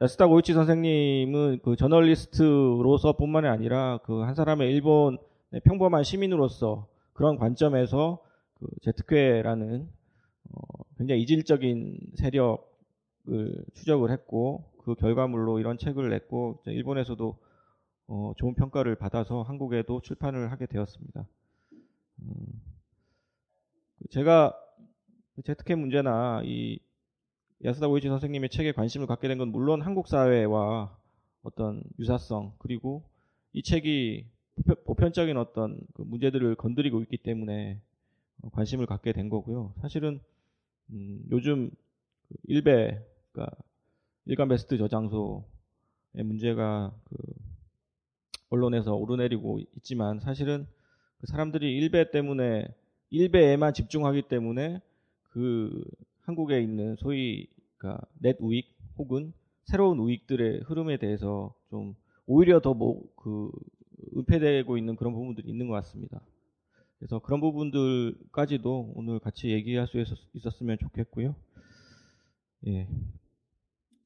[0.00, 5.18] 야스다 고이치 선생님은 그 저널리스트로서뿐만이 아니라 그 한 사람의 일본
[5.64, 8.22] 평범한 시민으로서 그런 관점에서
[8.54, 9.88] 그 제트쾌라는
[10.52, 12.58] 어, 굉장히 이질적인 세력을
[13.74, 17.38] 추적을 했고 그 결과물로 이런 책을 냈고 일본에서도
[18.06, 21.26] 어, 좋은 평가를 받아서 한국에도 출판을 하게 되었습니다.
[22.22, 22.62] 음,
[24.10, 24.54] 제가
[25.44, 26.78] 제트쾌 문제나 이
[27.64, 30.96] 야스다 고이치 선생님의 책에 관심을 갖게 된 건 물론 한국 사회와
[31.42, 33.04] 어떤 유사성 그리고
[33.52, 34.26] 이 책이
[34.86, 37.80] 보편적인 어떤 그 문제들을 건드리고 있기 때문에
[38.52, 39.74] 관심을 갖게 된 거고요.
[39.80, 40.20] 사실은
[40.90, 41.70] 음, 요즘
[42.28, 43.00] 그 일베
[43.32, 43.56] 그러니까
[44.26, 45.44] 일간 베스트 저장소의
[46.24, 47.16] 문제가 그
[48.54, 50.66] 언론에서 오르내리고 있지만 사실은
[51.18, 52.68] 그 사람들이 일베 때문에
[53.10, 54.80] 일베에만 집중하기 때문에
[55.30, 55.84] 그
[56.22, 59.32] 한국에 있는 소위 그러니까 넷 우익 혹은
[59.64, 61.94] 새로운 우익들의 흐름에 대해서 좀
[62.26, 63.50] 오히려 더 뭐 그
[64.16, 66.20] 은폐되고 있는 그런 부분들이 있는 것 같습니다.
[66.98, 70.02] 그래서 그런 부분들까지도 오늘 같이 얘기할 수
[70.34, 71.34] 있었으면 좋겠고요.
[72.66, 72.88] 예.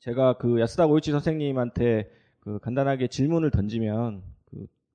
[0.01, 4.23] 제가 그 야스다 고이치 선생님한테 그 간단하게 질문을 던지면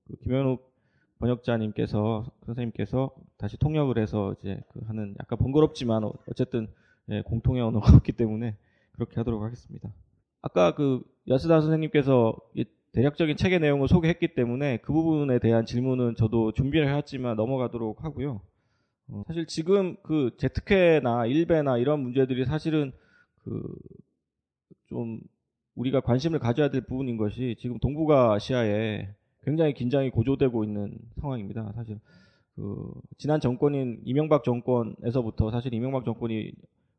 [0.07, 0.71] 그, 그 김현욱
[1.19, 6.67] 번역자님께서 선생님께서 다시 통역을 해서 이제 그 하는 약간 번거롭지만 어쨌든
[7.09, 8.55] 예, 공통의 언어가 없기 때문에
[8.93, 9.89] 그렇게 하도록 하겠습니다.
[10.41, 12.35] 아까 그 야스다 선생님께서
[12.91, 18.41] 대략적인 책의 내용을 소개했기 때문에 그 부분에 대한 질문은 저도 준비를 해왔지만 넘어가도록 하고요.
[19.09, 22.91] 어, 사실 지금 그 제트캐나 일베나 이런 문제들이 사실은
[23.43, 23.63] 그
[24.93, 25.19] 좀
[25.75, 29.09] 우리가 관심을 가져야 될 부분인 것이 지금 동북아시아에
[29.43, 31.71] 굉장히 긴장이 고조되고 있는 상황입니다.
[31.75, 31.99] 사실
[32.55, 36.51] 그 지난 정권인 이명박 정권에서부터 사실 이명박 정권이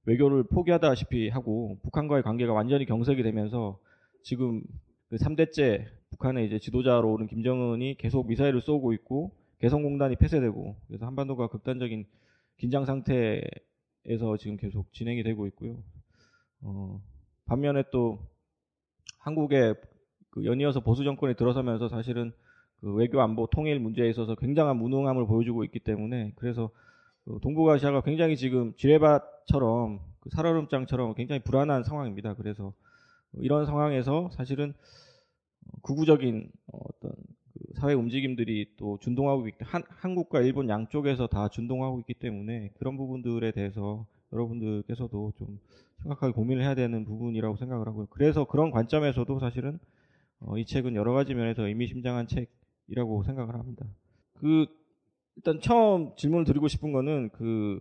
[0.07, 3.79] 외교를 포기하다시피 하고 북한과의 관계가 완전히 경색이 되면서
[4.23, 4.63] 지금
[5.09, 11.49] 그 3대째 북한의 이제 지도자로 오른 김정은이 계속 미사일을 쏘고 있고 개성공단이 폐쇄되고 그래서 한반도가
[11.49, 12.05] 극단적인
[12.59, 15.83] 긴장 상태에서 지금 계속 진행이 되고 있고요.
[16.63, 17.01] 어,
[17.47, 18.19] 반면에 또
[19.19, 19.75] 한국의
[20.35, 22.33] 그 연이어서 보수 정권이 들어서면서 사실은
[22.81, 26.71] 그 외교 안보 통일 문제에 있어서 굉장한 무능함을 보여주고 있기 때문에 그래서
[27.25, 32.35] 그 동북아시아가 굉장히 지금 지뢰밭처럼 그 살얼음장처럼 굉장히 불안한 상황입니다.
[32.35, 32.73] 그래서
[33.35, 34.75] 이런 상황에서 사실은
[35.83, 37.13] 구구적인 어떤
[37.53, 42.97] 그 사회 움직임들이 또 준동하고 있기 한, 한국과 일본 양쪽에서 다 준동하고 있기 때문에 그런
[42.97, 45.61] 부분들에 대해서 여러분들께서도 좀
[46.03, 48.07] 심각하게 고민을 해야 되는 부분이라고 생각을 하고요.
[48.11, 49.79] 그래서 그런 관점에서도 사실은
[50.47, 53.87] 어, 이 책은 여러 가지 면에서 의미심장한 책이라고 생각을 합니다.
[54.35, 54.67] 그
[55.37, 57.81] 일단 처음 질문을 드리고 싶은 거는 그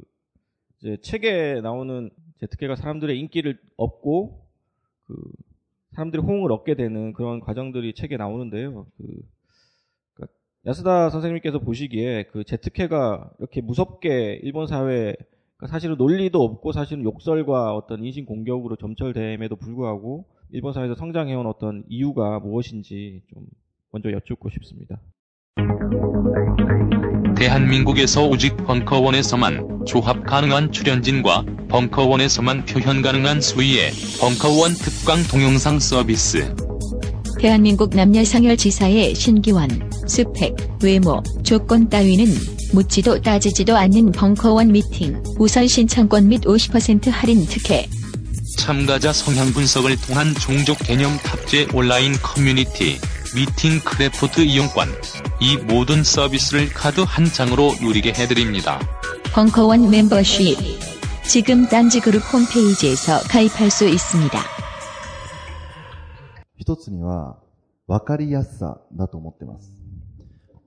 [0.80, 2.10] 이제 책에 나오는
[2.40, 4.48] 제트케가 사람들의 인기를 얻고
[5.06, 5.16] 그
[5.92, 8.88] 사람들이 호응을 얻게 되는 그런 과정들이 책에 나오는데요.
[8.98, 9.22] 그,
[10.14, 10.34] 그러니까
[10.66, 18.04] 야스다 선생님께서 보시기에 그 제트케가 이렇게 무섭게 일본 그러니까 사실은 논리도 없고 사실은 욕설과 어떤
[18.04, 23.44] 인신 공격으로 점철됨에도 불구하고 일본 사회에서 성장해온 어떤 이유가 무엇인지 좀
[23.92, 25.02] 먼저 여쭙고 싶습니다.
[27.36, 33.90] 대한민국에서 오직 벙커원에서만 조합 가능한 출연진과 벙커원에서만 표현 가능한 수위의
[34.22, 36.54] 벙커원 특강 동영상 서비스.
[37.40, 39.68] 대한민국 남녀상열지사의 신기원,
[40.08, 42.26] 스펙, 외모, 조건 따위는
[42.76, 47.88] 묻지도 따지지도 않는 벙커원 미팅, 우선 신청권 및 50% 할인 특혜.
[48.59, 52.99] 참가자 성향 분석을 통한 종족 개념 탑재 온라인 커뮤니티,
[53.35, 54.89] 미팅 크래프트 이용권.
[55.41, 58.81] 이 모든 서비스를 카드 한 장으로 누리게 해드립니다.
[59.33, 60.57] 벙커원 멤버십.
[61.25, 64.39] 지금 딴지그룹 홈페이지에서 가입할 수 있습니다.
[66.57, 67.39] 一つには、
[67.87, 69.71] わかりやすさだと思ってます。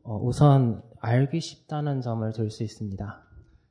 [0.04, 3.22] 어, 우선 알기 쉽다는 점을 들 수 있습니다.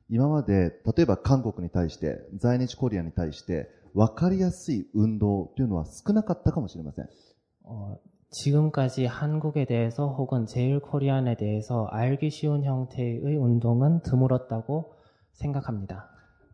[0.09, 0.53] 今まで、
[0.85, 7.09] 例えば韓国に対して、在日コリアに対して、 わかりやすい運動というのは少なかったかもしれません。
[7.63, 7.97] 어,
[8.31, 14.93] 지금까지 한국에 대해서 혹은 제일 코리안에 대해서 알기 쉬운 형태의 운동은 드물었다고
[15.33, 16.09] 생각합니다.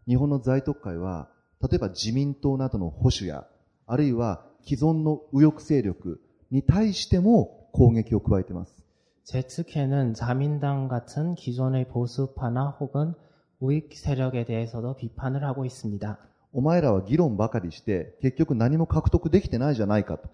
[0.08, 1.30] 日本の在特会は、
[1.62, 3.45] 例えば自民党などの保守や、
[3.86, 6.20] あるいは既存の右翼勢力
[6.50, 8.84] に対しても攻撃を加えています。
[9.26, 13.14] 제츠케는 자민당 같은 기존의 보수파나 혹은
[13.60, 16.18] 우익 세력에 대해서도 비판을 하고 있습니다.
[16.54, 20.30] お前らは議論ばかりして、結局何も獲得できてないじゃないかと。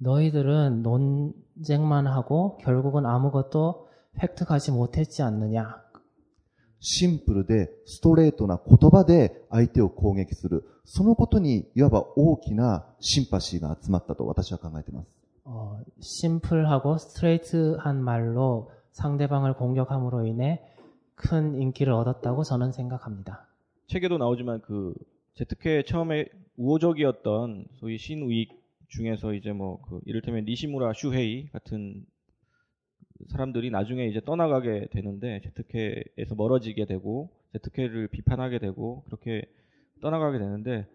[0.00, 3.88] 너희들은 논쟁만 하고 결국은 아무것도
[4.20, 5.82] 획득하지 못했지 않느냐.
[6.80, 10.68] シンプルでストレートな言葉で相手を攻撃する。
[10.84, 15.08] そのことにいわば大きなシンパシーが集まったと私は考えています。
[15.46, 20.62] 어, 심플하고 스트레이트한 말로 상대방을 공격함으로 인해
[21.14, 23.46] 큰 인기를 얻었다고 저는 생각합니다.
[23.88, 24.94] 책에도 나오지만 그
[25.39, 26.25] 제트케 처음에
[26.57, 28.51] 우호적이었던 소위 신우익
[28.89, 32.05] 중에서 이제 뭐 그 이를테면 니시무라 슈헤이 같은
[33.29, 39.43] 사람들이 나중에 이제 떠나가게 되는데 재특회에서 멀어지게 되고 재특회를 비판하게 되고 그렇게
[40.01, 40.85] 떠나가게 되는데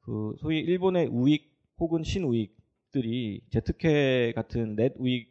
[0.00, 5.28] 그 소위 일본의 우익 혹은 신우익들이 재특회 같은 넷 우익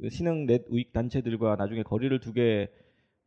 [0.00, 2.72] 그 신흥 넷 우익 단체들과 나중에 거리를 두게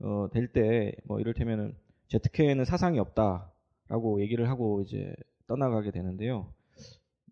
[0.02, 1.74] 어, 될 때 뭐 이를테면은
[2.10, 3.53] 제트케에는 사상이 없다
[3.88, 5.14] 라고 얘기를 하고 이제
[5.48, 6.54] 떠나가게 되는데요.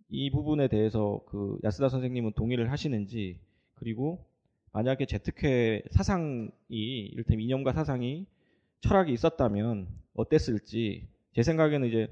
[0.10, 3.40] 이 부분에 대해서 그 야스다 선생님은 동의를 하시는지
[3.76, 4.26] 그리고
[4.74, 8.26] 만약에 제트케 사상이 이를테면 이념과 사상이
[8.82, 12.08] 철학이 있었다면 어땠을지 제 생각에는 이제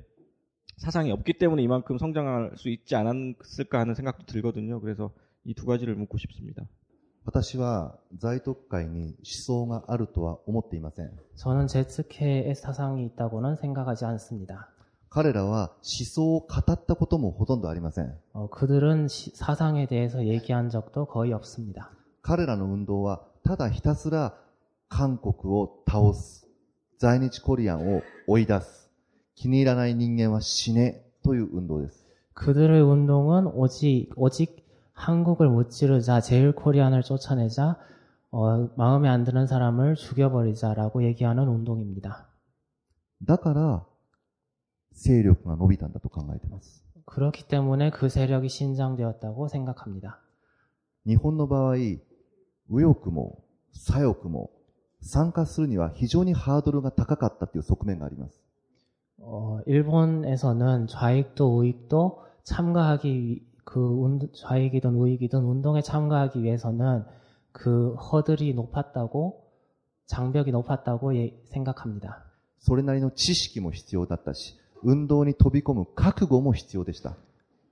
[0.77, 4.79] 사상이 없기 때문에 이만큼 성장할 수 있지 않았을까 하는 생각도 들거든요.
[4.79, 5.11] 그래서
[5.45, 6.67] 이 두 가지를 묻고 싶습니다.
[7.28, 11.10] 私は在特会に思想があるとは思っていません。
[11.36, 14.68] 저는 제츠케의 사상이 있다고는 생각하지 않습니다.
[15.08, 18.14] 彼らは思想を語ったこともほとんどありません。
[18.34, 21.90] 어, 그들은 시- 사상에 대해서 얘기한 적도 거의 없습니다.
[22.22, 24.34] 彼らの運動はただひたすら
[24.88, 26.46] 韓国を倒す。
[26.98, 28.90] 在日コリアンを追い出す。
[29.34, 32.04] 気に入らない人間は死ねという運動です。
[32.34, 34.57] 그들의 운동은 오직 오직
[34.98, 37.76] 한국을 무찌르자 제일 코리안을 쫓아내자
[38.30, 42.26] 어, 마음에 안 드는 사람을 죽여버리자라고 얘기하는 운동입니다.
[43.24, 43.84] だから、
[44.92, 46.84] 勢力が伸びたんだと考えています。
[47.06, 50.18] 그렇기 때문에 그 세력이 신장되었다고 생각합니다.
[51.06, 52.00] 日本の場合、右
[52.68, 54.50] 翼も左翼も
[55.00, 58.40] 参加するには非常にハードルが高かったという側面があります。
[59.20, 67.04] 어, 일본에서는 좌익도 우익도 참가하기 위- 그 운- 좌익이든 우익이든 운동에 참가하기 위해서는
[67.52, 69.42] 그 허들이 높았다고
[70.06, 72.24] 장벽이 높았다고 예- 생각합니다.
[72.58, 77.16] それなりの知識も必要だったし、運動に飛び込む覚悟も必要でした。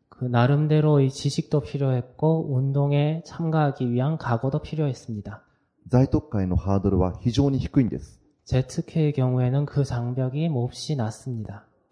[0.09, 5.43] 그 나름대로의 지식도 필요했고 운동에 참가하기 위한 각오도 필요했습니다.
[5.89, 8.20] 在特会のハードルは非常に低いんです。
[8.47, 11.66] ZK의 경우에는 그 장벽이 몹시 낮습니다.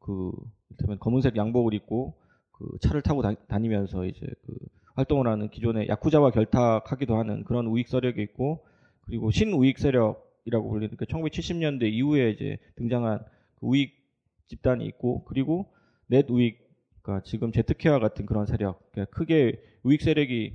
[0.00, 0.32] 그
[0.70, 2.14] 이를테면 검은색 양복을 입고
[2.52, 4.54] 그 차를 타고 다, 니면서 이제 그
[4.94, 8.64] 활동을 하는 기존의 야쿠자와 결탁하기도 하는 그런 우익 세력이 있고
[9.02, 13.20] 그리고 신우익 세력이라고 불리는 그 1970년대 이후에 이제 등장한
[13.56, 13.94] 그 우익
[14.48, 15.72] 집단이 있고 그리고
[16.06, 16.58] 넷 우익
[17.02, 20.54] 그러니까 지금 제트케와 같은 그런 세력 그러니까 크게 우익 세력이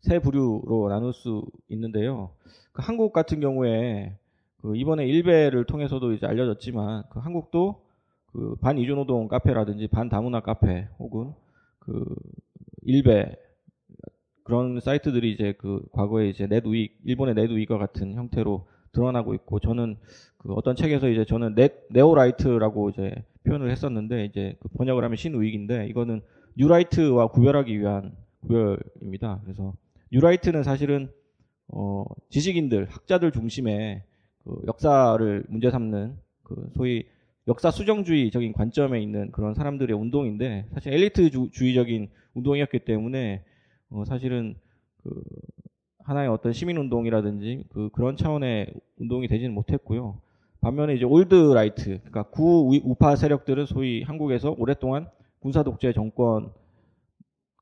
[0.00, 2.30] 세 부류로 나눌 수 있는데요.
[2.72, 4.16] 그 한국 같은 경우에
[4.56, 7.89] 그 이번에 일베를 통해서도 이제 알려졌지만 그 한국도
[8.32, 11.32] 그 반이주노동 카페라든지 반다문화 카페 혹은
[11.78, 12.04] 그
[12.82, 13.36] 일베
[14.44, 19.96] 그런 사이트들이 이제 그 과거에 이제 넷우익 일본의 넷우익과 같은 형태로 드러나고 있고 저는
[20.38, 23.14] 그 어떤 책에서 이제 저는 넷 neo right라고 이제
[23.44, 26.22] 표현을 했었는데 이제 그 번역을 하면 신우익인데 이거는
[26.56, 29.40] 뉴라이트와 구별하기 위한 구별입니다.
[29.44, 29.74] 그래서
[30.12, 31.10] 뉴라이트는 사실은
[31.68, 34.02] 어 지식인들 학자들 중심의
[34.44, 37.06] 그 역사를 문제 삼는 그 소위
[37.48, 43.44] 역사 수정주의적인 관점에 있는 그런 사람들의 운동인데 사실 엘리트주의적인 운동이었기 때문에
[43.90, 44.54] 어 사실은
[45.02, 45.22] 그
[46.04, 50.20] 하나의 어떤 시민 운동이라든지 그 그런 차원의 운동이 되지는 못했고요.
[50.60, 55.08] 반면에 이제 old right, 그러니까 구 우파 세력들은 소위 한국에서 오랫동안
[55.40, 56.52] 군사 독재 정권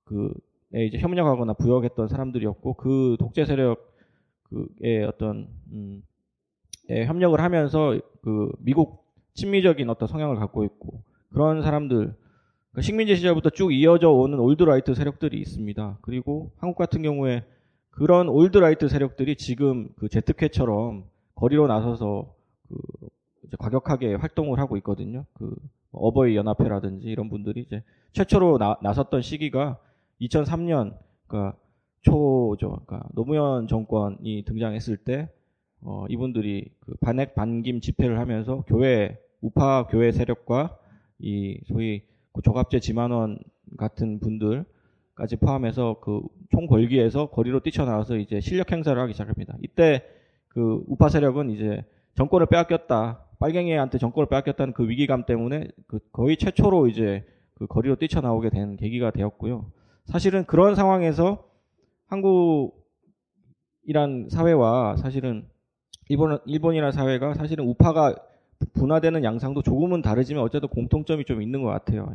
[0.05, 6.03] 그에 이제 협력하거나 부역했던 사람들이었고 그 독재 세력의 어떤 음,
[6.91, 9.08] 에 협력을 하면서 그 미국
[9.39, 14.95] 친미적인 어떤 성향을 갖고 있고 그런 사람들 그러니까 식민지 시절부터 쭉 이어져 오는 old right
[14.95, 15.99] 세력들이 있습니다.
[16.03, 17.45] 그리고 한국 같은 경우에
[17.91, 21.05] 그런 old right 세력들이 지금 그 재특회처럼
[21.37, 22.35] 거리로 나서서
[22.69, 22.77] 그
[23.59, 25.25] 과격하게 활동을 하고 있거든요.
[25.35, 25.55] 그
[25.93, 27.83] 어버이 연합회라든지 이런 분들이 이제
[28.13, 29.79] 최초로 나, 나섰던 시기가
[30.21, 30.97] 2003년
[31.29, 31.57] 그러니까
[32.03, 32.83] 초죠.
[32.87, 35.29] 그러니까 노무현 정권이 등장했을 때
[35.81, 40.79] 어, 이분들이 그 반핵 반김 집회를 하면서 교회 우파 교회 세력과
[41.19, 43.39] 이 소위 그 조갑제 지만원
[43.77, 49.57] 같은 분들까지 포함해서 그 총궐기에서 거리로 뛰쳐나와서 이제 실력 행사를 하기 시작합니다.
[49.63, 50.05] 이때
[50.49, 51.85] 그 우파 세력은 이제
[52.17, 53.25] 정권을 빼앗겼다.
[53.39, 57.25] 빨갱이한테 정권을 빼앗겼다는 그 위기감 때문에 그 거의 최초로 이제
[57.55, 59.71] 그 거리로 뛰쳐나오게 된 계기가 되었고요.
[60.07, 61.45] 사실은 그런 상황에서
[62.07, 62.71] 한국이란
[64.31, 65.47] 사회와 사실은
[66.09, 68.15] 일본, 일본이라는 사회가 사실은 우파가
[68.73, 72.15] 분화되는 양상도 조금은 다르지만 어쨌든 공통점이 좀 있는 것 같아요.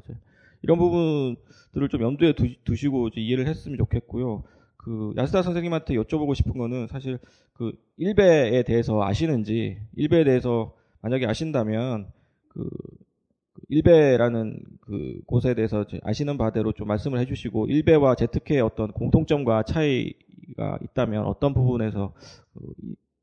[0.62, 4.44] 이런 부분들을 좀 염두에 두, 시고 이해를 했으면 좋겠고요.
[4.78, 7.20] 그 야스다 선생님한테 여쭤보고 싶은 거는 사실
[7.54, 12.08] 그 일베에 대해서 아시는지 일베에 대해서 만약에 아신다면
[12.50, 12.70] 그
[13.70, 21.26] 일베라는 그 곳에 대해서 아시는 바대로 좀 말씀을 해주시고 일베와 제트케의 어떤 공통점과 차이가 있다면
[21.26, 22.14] 어떤 부분에서
[22.54, 22.74] 그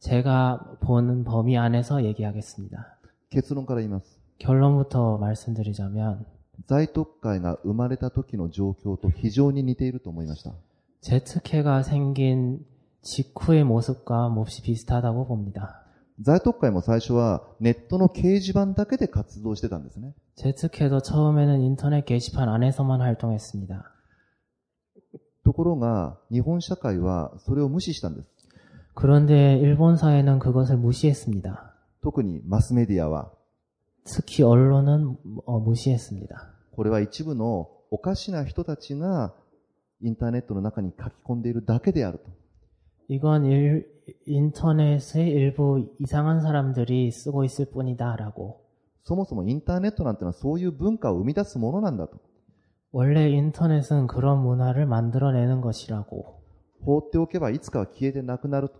[0.00, 2.98] 제가 보는 범위 안에서 얘기하겠습니다.
[3.30, 4.20] 結論から言います。
[4.38, 6.26] 결론부터 말씀드리자면,
[6.66, 10.52] 在特会が生まれた時の状況と非常に似ていると思いました。
[11.00, 12.64] 제트캐가 생긴
[13.02, 15.82] 직후의 모습과 몹시 비슷하다고 봅니다.
[16.22, 20.14] 在特会も最初はネットの掲示板だけで活動してたんですね。
[20.36, 23.92] 제트캐도 처음에는 인터넷 게시판 안에서만 활동했습니다.
[25.44, 28.28] ところが、日本社会はそれを無視したんです。
[28.94, 31.74] 그런데 일본 사회는 그것을 무시했습니다.
[32.02, 33.30] 特にマスメディアは、
[34.04, 36.50] 특히 언론은 어, 무시했습니다.
[36.74, 39.34] これは一部のおかしな人たちが
[40.00, 42.30] インターネットの中に書き込んでいるだけであると。
[43.08, 43.86] 이건 일,
[44.26, 48.60] 인터넷의 일부 이상한 사람들이 쓰고 있을 뿐이다라고.
[49.04, 52.18] そもそもインターネットなんてのはそういう文化を生み出すものなんだと。
[52.92, 56.36] 원래 인터넷은 그런 문화를 만들어내는 것이라고.
[56.84, 58.70] 放っておけばいつかは消えてなくなる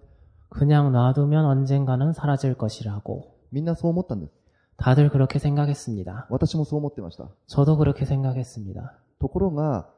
[0.51, 3.34] 그냥 놔두면 언젠가는 사라질 것이라고.
[3.53, 4.32] みんなそう思ったんです。
[4.76, 6.26] 다들 그렇게 생각했습니다.
[6.30, 7.28] 私もそう思ってました。
[7.47, 8.94] 저도 그렇게 생각했습니다.
[9.18, 9.88] ところが、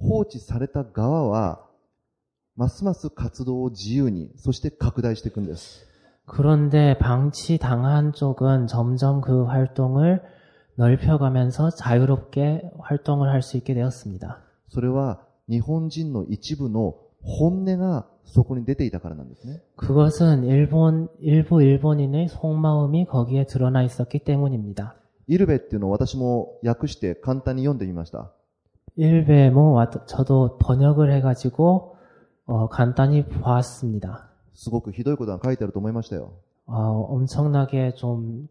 [0.00, 1.66] 放置された側は、
[2.56, 5.86] ますます活動を自由に、そして拡大していくんです。
[6.26, 10.22] 그런데 방치당한 쪽은 점점 그 활동을
[10.76, 14.38] 넓혀가면서 자유롭게 활동을 할 수 있게 되었습니다.
[14.68, 19.62] それは日本人の一部の 本音がそこに出ていたからなんですね。
[19.76, 24.96] 그것은 일본, 일부 일본인의 속마음이 거기에 드러나 있었기 때문입니다.
[25.26, 28.30] イルベっていうのを私も訳して簡単に読んでみました。
[28.96, 31.96] 일베모 와- 저도 번역을 해가지고
[32.46, 34.28] 어, 간단히 보았습니다.
[34.54, 36.32] すごくひどいことが書いてあると思いましたよ。
[36.66, 36.74] 어,
[37.10, 38.48] 엄청나게 좀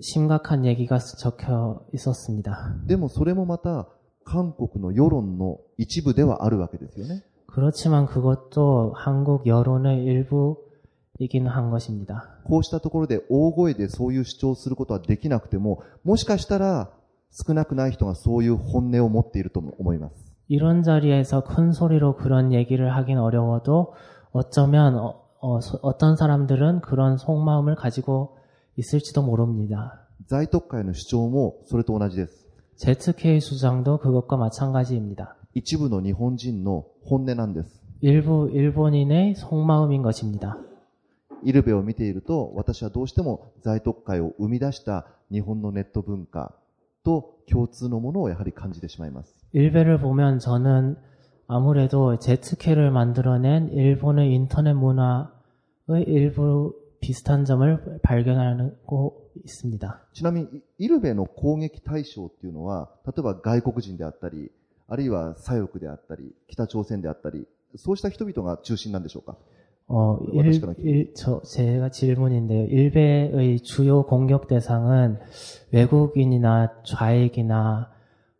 [0.00, 2.74] 심각한 얘기가 적혀 있었습니다.
[2.86, 3.88] でもそれもまた
[4.24, 7.24] 韓国の世論の一部ではあるわけですよね。
[7.50, 12.28] 그렇지만 그것도 한국 여론의 일부이긴 한 것입니다.
[12.44, 16.90] こうしたところで大声でそういう主張をすることはできなくても、もしかしたら
[17.30, 20.14] 少なくない人がそういう本音を持っていると思います。
[20.48, 23.94] 이런 자리에서 큰 소리로 그런 얘기를 하긴 어려워도
[24.32, 24.96] 어쩌면
[25.40, 28.36] 어, 떤 사람들은 그런 속마음을 가지고
[28.76, 30.06] 있을지도 모릅니다.
[30.28, 32.46] 在特会の主張もそれと同じです。
[32.78, 35.36] ZK 수장도 그것과 마찬가지입니다.
[35.54, 37.80] 一部の日本人の 本音なんです。
[38.00, 40.58] 일부 일본인의 속마음인 것입니다.
[41.42, 46.54] イルベを見ていると、私はどうしても在特会を生み出した日本のネット文化
[47.04, 49.32] と共通のものをやはり感じてしまいます。
[49.52, 50.96] 일베를 보면 저는
[51.46, 60.00] 아무래도 ZK를 만들어낸 일본의 인터넷 문화의 일부 비슷한 점을 발견하고 있습니다.
[60.12, 60.48] ちなみに、
[60.78, 64.50] イルベの攻撃対象っていうのは、例えば外国人であったり、
[64.90, 67.46] あるいは左翼であったり、北朝鮮であったり、
[67.76, 69.36] そうした人々が中心なんでしょうか
[69.88, 72.66] 어, 일, 어떠시거나 일, 저, 제가 질문인데요.
[72.66, 75.18] 일베의 주요 공격 대상은
[75.70, 77.92] 외국인이나 좌익이나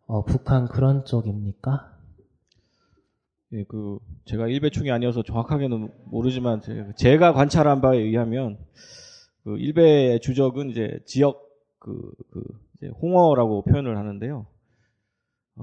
[0.08, 1.92] 어, 북한 그런 쪽입니까?
[3.52, 8.58] 예, 그 제가 일배충이 아니어서 정확하게는 모르지만 제- 제가 관찰한 바에 의하면
[9.44, 11.46] 그 일배의 주적은 이제 지역
[11.78, 12.42] 그, 그
[12.76, 14.46] 이제 홍어라고 표현을 하는데요.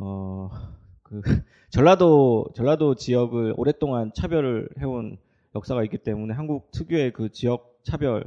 [0.00, 0.48] 어,
[1.02, 1.20] 그
[1.70, 5.18] 전라도 전라도 지역을 오랫동안 차별을 해온
[5.56, 8.22] 역사가 있기 때문에 한국 특유의 그 지역 차별에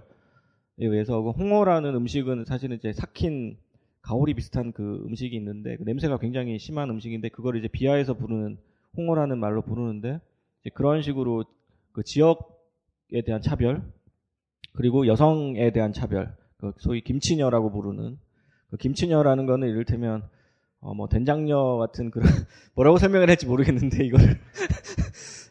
[0.78, 3.58] 의해서 그 홍어라는 음식은 사실은 이제 삭힌
[4.02, 8.58] 가오리 비슷한 그 음식이 있는데 그 냄새가 굉장히 심한 음식인데 그걸 이제 비하해서 부르는
[8.98, 10.20] 홍어라는 말로 부르는데
[10.62, 11.46] 이제 그런 식으로
[11.94, 13.82] 그 지역에 대한 차별
[14.74, 18.18] 그리고 여성에 대한 차별 그 소위 김치녀라고 부르는
[18.72, 20.28] 그 김치녀라는 거는 이를테면
[20.82, 22.28] 어 뭐 된장녀 같은 그런
[22.76, 24.40] 뭐라고 설명을 할지 모르겠는데 이거를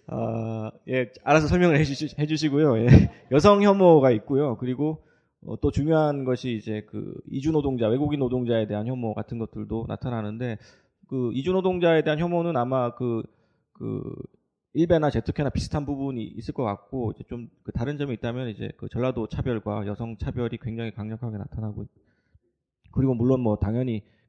[0.09, 2.79] 아, 예, 알아서 설명을 해주시, 해주시고요.
[2.79, 2.89] 예.
[3.33, 4.57] 여성 혐오가 있고요.
[4.59, 5.05] 그리고
[5.47, 10.59] 어, 또 중요한 것이 이제 그 이주 노동자, 외국인 노동자에 대한 혐오 같은 것들도 나타나는데
[11.09, 13.23] 그 이주 노동자에 대한 혐오는 아마 그,
[13.73, 14.03] 그,
[14.75, 18.89] 일베나 제트케나 비슷한 부분이 있을 것 같고, 이제 좀 그 다른 점이 있다면 이제 그
[18.91, 21.87] 전라도 차별과 여성 차별이 굉장히 강력하게 나타나고,
[22.93, 24.20] 그리고 물론 뭐 당연히 그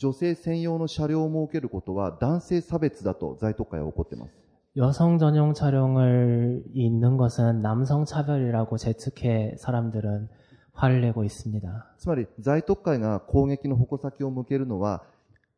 [0.00, 4.32] 女性専用の車両を設けることは男性差別だと在特会は怒ってます。
[4.76, 10.28] 여성 전용 차량을 있는 것은 남성 차별이라고 ZK 사람들은
[10.74, 11.94] 화를 내고 있습니다.
[11.96, 15.02] つまり、在特会が攻撃の矛先を向けるのは、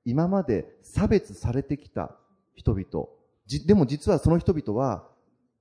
[0.04, 2.14] 今まで差別されてきた
[2.54, 3.08] 人々。
[3.46, 5.04] じでも実はその人々は、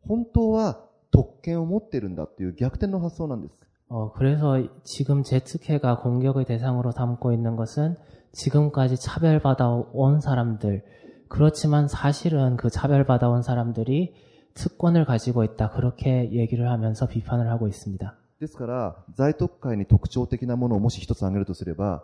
[0.01, 3.53] 本当は特権を持ってるんだっていう逆転の発想なんです。
[3.89, 7.95] 어, 그래서 지금 ZK가 공격의 대상으로 삼고 있는 것은
[8.33, 10.83] 지금까지 차별받아 온 사람들,
[11.27, 14.13] 그렇지만 사실은 그 차별받아 온 사람들이
[14.53, 15.71] 특권을 가지고 있다.
[15.71, 18.15] 그렇게 얘기를 하면서 비판을 하고 있습니다.
[18.39, 22.03] ですから、在特会に特徴的なものをもし一つ挙げるとすれば、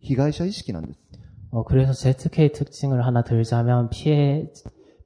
[0.00, 1.00] 被害者意識なんです。
[1.52, 4.52] 어, 그래서 ZK 특징을 하나 들자면 피해,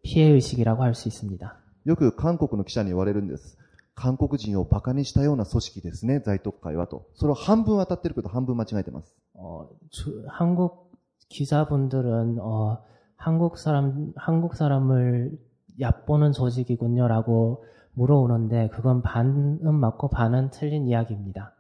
[0.03, 1.57] 피해 의식이라고 할 수 있습니다.
[1.85, 3.57] よく韓国の記者に言われるんです。
[3.99, 7.07] 韓国人を馬鹿にしたような組織ですね、在特会はと。
[7.15, 9.15] それを半分当たってるけど半分間違えてます。
[9.35, 10.91] 어, 주- 한국
[11.29, 12.83] 기자분들은 어,
[13.17, 15.39] 한국 사람 한국 사람을
[15.81, 17.65] 얕보는 조직이군요라고
[17.95, 21.53] 물어오는데 그건 반은 맞고 반은 틀린 이야기입니다.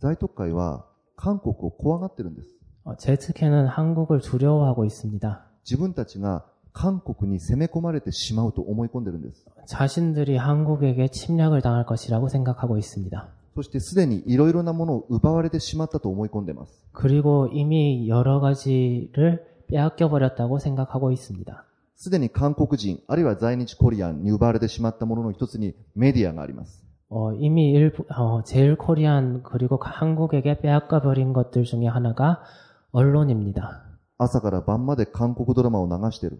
[0.00, 0.84] 在特会は
[1.16, 2.48] 韓国を怖がってるんです。
[2.84, 5.44] 어, 제트케는 한국을 두려워하고 있습니다.
[5.64, 9.44] 自分たちが 韓国に攻め込まれてしまうと思い込んでるんです。
[9.66, 13.28] 자신들이 한국에게 침략을 당할 것이라고 생각하고 있습니다.
[13.54, 16.80] そしてすでにいろいろなものを奪われてしまったと思い込んでます。
[16.92, 21.64] 그리고 이미 여러 가지를 빼앗겨 버렸다고 생각하고 있습니다.
[21.96, 26.84] すでに韓国人、あるいは在日コリアンに奪われてしまったものの一つにメディアがあります。
[27.10, 32.42] 어, 이미 일부, 어, 제일 코리안 그리고 한국에게 빼앗겨 버린 것들 중에 하나가
[32.92, 33.82] 언론입니다.
[34.18, 36.38] 朝から晩まで韓国ドラマを流してる。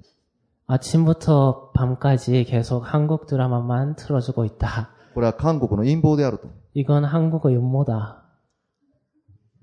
[0.66, 4.89] 아침부터 밤까지 계속 한국 드라마만 틀어주고 있다.
[5.14, 6.49] これは韓国の陰謀であると.
[6.74, 8.24] 이건 한국의 음모다.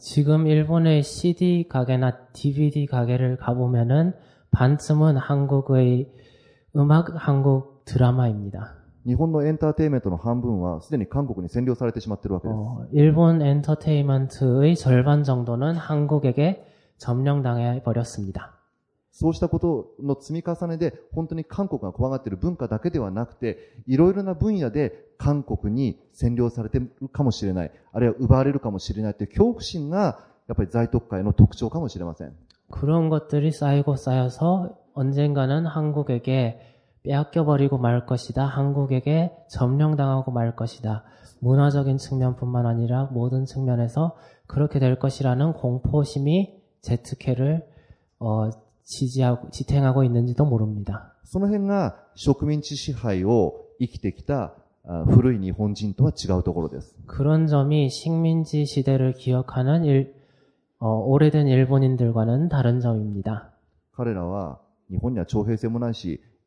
[0.00, 4.14] 지금 일본의 CD 가게나 DVD 가게를 가보면은
[4.52, 6.12] 반쯤은 한국의
[6.76, 8.76] 음악, 한국 드라마입니다.
[9.05, 12.57] 日本のエンターテインメントの半分は、すでに韓国に占領されてしまってるわけです。
[12.57, 16.65] 어, 일본 엔터테인먼트의 절반 정도는 한국에게
[16.97, 18.53] 점령당해 버렸습니다.
[19.11, 32.33] そうしたことの積み重ねで、本当に韓国が怖がっている文化だけではなくて、いろいろな分野で韓国に占領されているかもしれない、あるいは奪われるかもしれないという恐怖心が、やっぱり在特会の特徴かもしれません。
[32.69, 36.59] 그런 것들이 쌓이고 쌓여서 언젠가는 한국에게
[37.03, 38.45] 빼앗겨 버리고 말 것이다.
[38.45, 41.03] 한국에게 점령당하고 말 것이다.
[41.39, 44.15] 문화적인 측면뿐만 아니라 모든 측면에서
[44.47, 47.65] 그렇게 될 것이라는 공포심이 제트케를
[48.19, 48.49] 어,
[48.83, 51.13] 지지하고 지탱하고 있는지도 모릅니다.
[51.23, 54.55] その辺が植民地支配を生きてきた
[54.85, 56.95] あ古い日本人とは違うところです。
[57.05, 60.15] 그런 점이 식민지 시대를 기억하는 일,
[60.79, 63.51] 어, 오래된 일본인들과는 다른 점입니다.
[63.93, 66.21] 彼らは日本には徴兵制もないし、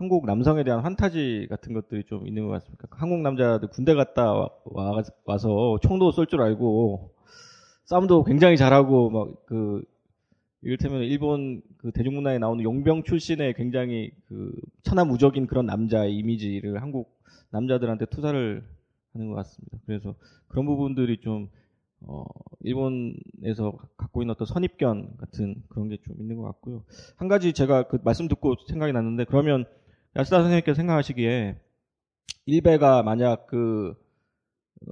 [0.00, 2.88] 한국 남성에 대한 환타지 같은 것들이 좀 있는 것 같습니다.
[2.90, 7.12] 한국 남자들 군대 갔다 와, 와- 와서 총도 쏠 줄 알고
[7.84, 9.84] 싸움도 굉장히 잘하고 막 그
[10.62, 14.52] 이를테면 일본 그 대중문화에 나오는 용병 출신의 굉장히 그
[14.84, 17.18] 천하무적인 그런 남자의 이미지를 한국
[17.50, 18.64] 남자들한테 투사를
[19.14, 19.78] 하는 것 같습니다.
[19.86, 20.14] 그래서
[20.48, 21.48] 그런 부분들이 좀
[22.02, 22.24] 어,
[22.62, 26.84] 일본에서 갖고 있는 어떤 선입견 같은 그런 게 좀 있는 것 같고요.
[27.16, 29.66] 한 가지 제가 그 말씀 듣고 생각이 났는데 그러면
[30.15, 31.59] 야스다 선생님께서 생각하시기에
[32.45, 33.95] 일베가 만약 그
[34.87, 34.91] 어,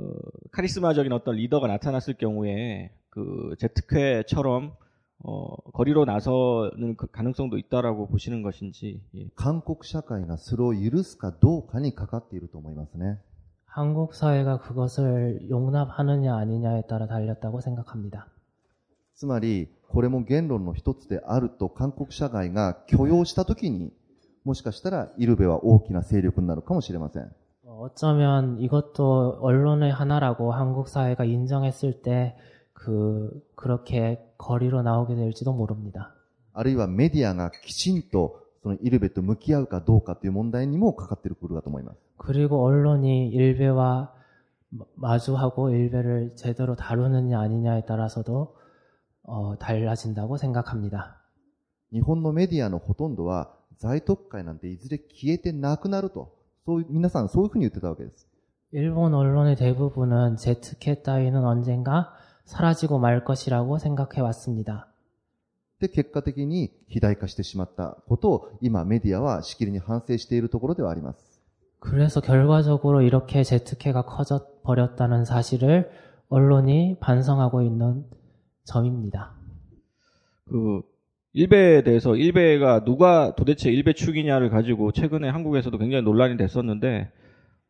[0.52, 4.76] 카리스마적인 어떤 리더가 나타났을 경우에 그 제트쾌처럼
[5.26, 9.30] 어, 거리로 나서는 그 가능성도 있다라고 보시는 것인지 예.
[9.36, 13.20] 韓国社会がそれを許すかどうかにかかっていると思いますね。
[13.66, 18.28] 한국 사회가 그것을 용납하느냐 아니냐에 따라 달렸다고 생각합니다.
[19.16, 23.94] つまり、これも言論の一つであると韓国社会が許容したときに、
[24.44, 27.32] もしかしたらイルベは大きな勢力になるかもしれません。
[27.66, 32.36] 어, 어쩌면 이것도 언론의 하나라고 한국 사회가 인정했을 때
[32.74, 36.14] 그, 그렇게 거리로 나오게 될지도 모릅니다.
[36.54, 41.98] あるいはメディアがきちんとそのイルベと向き合うかどうかという問題にもかかってくるかと思います。
[42.18, 44.14] 그리고 언론이 일베와
[44.72, 48.56] 마- 마주하고 일베를 제대로 다루느냐 아니냐에 따라서도
[49.24, 51.22] 어, 달라진다고 생각합니다.
[51.94, 56.34] 日本のメディアのほとんどは 在特会なんていずれ消えてなくなると、
[56.66, 58.28] そういう、皆さんそういうふうに言ってたわけです。
[58.72, 62.14] 일본 언론의 대부분은 제트캣 따위는 언젠가
[62.46, 64.88] 사라지고 말 것이라고 생각해 왔습니다.
[65.80, 71.42] で、結果的に肥大化してしまったことを今メディアはしきりに反省しているところではあります。
[71.80, 75.92] 그래서 결과적으로 이렇게 제트캐가 커져 버렸다는 사실을
[76.30, 78.06] 언론이 반성하고 있는
[78.64, 79.34] 점입니다.
[80.48, 80.82] 그
[81.33, 87.11] 일베에 대해서 일베가 누가 도대체 일베 충이냐를 가지고 최근에 한국에서도 굉장히 논란이 됐었는데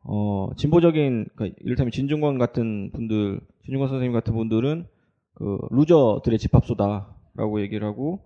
[0.04, 4.86] 어 진보적인 그러니까 이를테면 진중권 같은 분들 진중권 선생님 같은 분들은
[5.34, 8.20] 그 루저들의 집합소다라고 얘기를 하고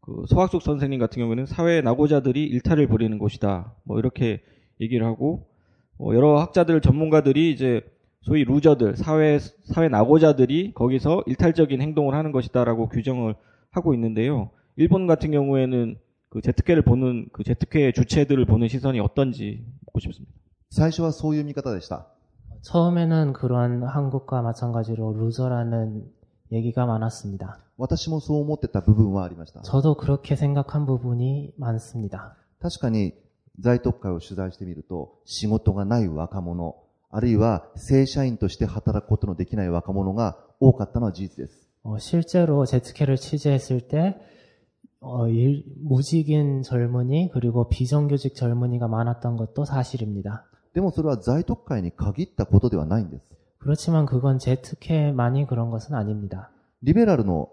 [0.00, 4.40] 그 서학숙 선생님 같은 경우에는 사회 낙오자들이 일탈을 벌이는 곳이다 뭐 이렇게
[4.80, 5.48] 얘기를 하고
[5.98, 7.80] 어, 여러 학자들 전문가들이 이제
[8.22, 13.34] 소위 루저들 사회 사회 낙오자들이 거기서 일탈적인 행동을 하는 것이다라고 규정을
[13.70, 14.50] 하고 있는데요.
[14.75, 15.97] 일본 같은 경우에는
[16.29, 20.33] 그 제트케를 보는 그 제트케의 주체들을 보는 시선이 어떤지 묻고 싶습니다.
[20.69, 22.07] 最初はそういう見方でした。
[22.61, 26.05] 처음에는 그런 한국과 마찬가지로 루저라는
[26.51, 27.59] 얘기가 많았습니다.
[27.77, 29.61] 私もそう思ってた部分はありました。
[29.63, 32.35] 저도 그렇게 생각한 부분이 많습니다.
[32.61, 33.13] 確かに
[33.59, 36.75] 在特会を取材してみると、仕事がない若者、
[37.09, 41.67] あるいは正社員として働くことのできない若者が多かったのは事実です。
[41.83, 44.15] 어, 실제로 제트케를 취재했을 때
[44.99, 50.45] 어, 일- 무직인 젊은이 그리고 비정규직 젊은이가 많았던 것도 사실입니다.
[50.73, 53.23] でもそれは在特会に限ったことではないんです。
[53.59, 56.51] 그렇지만 그건 제트케만이 그런 것은 아닙니다.
[56.83, 57.49] リベラルの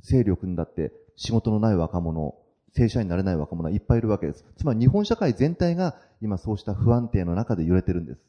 [0.00, 2.34] 勢力にだって仕事のない若者、
[2.74, 4.44] 正社員になれない若者はいっぱいいるわけです。
[4.56, 8.20] つまり日本社会全体が今そうした不安定の中で揺れてるんです。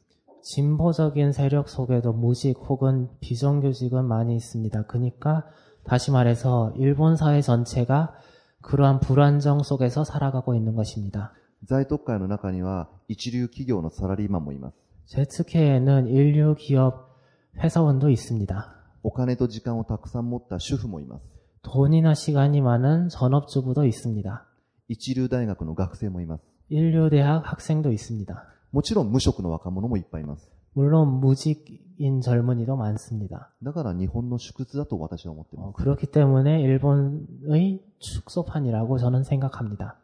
[0.42, 4.82] 진보적인 세력 속에도 무직 혹은 비정규직은 많이 있습니다.
[4.86, 5.46] 그러니까
[5.84, 8.14] 다시 말해서 일본 사회 전체가
[8.62, 11.32] 그러한 불안정 속에서 살아가고 있는 것입니다.
[11.66, 14.74] 在特会の中には一流企業のサラリーマンもいます。
[15.06, 17.18] 제트케에는 인류 기업
[17.58, 18.74] 회사원도 있습니다.
[19.02, 21.22] お金と時間をたくさん持った主婦もいます。
[21.62, 24.46] 돈이나 시간이 많은 전업주부도 있습니다.
[24.88, 26.42] 一流大学の学生もいます。
[26.68, 28.44] 인류대학 학생도 있습니다.
[28.70, 30.50] もちろん無職の若者もいっぱいいます。
[30.74, 33.50] 물론 무직인 젊은이도 많습니다.
[33.62, 35.82] だから日本の縮図だと私は思っていま 어, す。
[35.82, 39.98] 그렇기 때문에 일본의 축소판이라고 저는 생각합니다.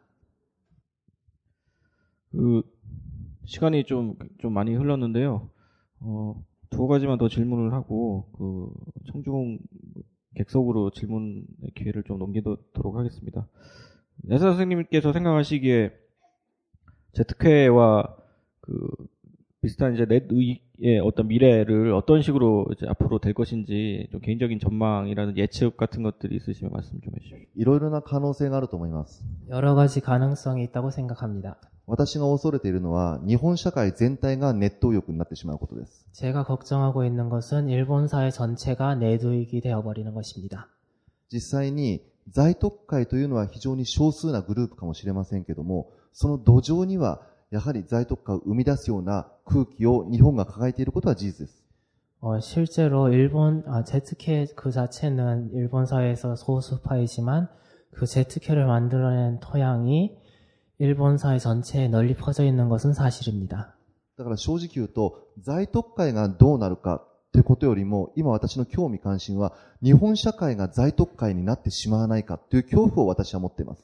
[2.31, 2.63] 그
[3.45, 5.49] 시간이 좀, 좀 많이 흘렀는데요.
[5.99, 8.71] 어, 두 가지만 더 질문을 하고 그
[9.11, 9.59] 청중
[10.35, 11.45] 객석으로 질문
[11.75, 13.45] 기회를 좀 넘기도록 하겠습니다.
[14.29, 15.91] 야사 선생님께서 생각하시기에
[17.13, 18.15] 제특회와
[18.61, 18.89] 그
[19.65, 25.77] 비슷한 이제 넷의 어떤 미래를 어떤 식으로 이제 앞으로 될 것인지 좀 개인적인 전망이라는 예측
[25.77, 27.35] 같은 것들이 있으시면 말씀 좀 해주시죠.
[27.55, 29.23] いろいろな可能性があると思います。
[29.49, 31.57] 여러 가지 가능성이 있다고 생각합니다.
[31.85, 36.05] 私が恐れているのは、日本社会全体がネット右翼になってしまうことです。
[36.13, 40.69] 제가 걱정하고 있는 것은 일본 사회 전체가 내두익이 되어버리는 것입니다.
[41.31, 51.61] 実際に、在特会というのは非常に少数なグループかもしれませんけども、その土壌には、 やはり在特会を生み出すような空気を日本が抱えていることは事実です。
[52.23, 57.49] 어, 실제로 일본 아, 제트케 그 자체는 일본 사회에서 소수파이지만
[57.91, 60.15] 그 제트케를 만들어낸 토양이
[60.77, 63.75] 일본 사회 전체에 널리 퍼져 있는 것은 사실입니다.
[64.17, 73.83] だから正直言うと、在特会がどうなるかということよりも、今私の興味関心は、日本社会が在特会になってしまわないかという恐怖を私は持っています。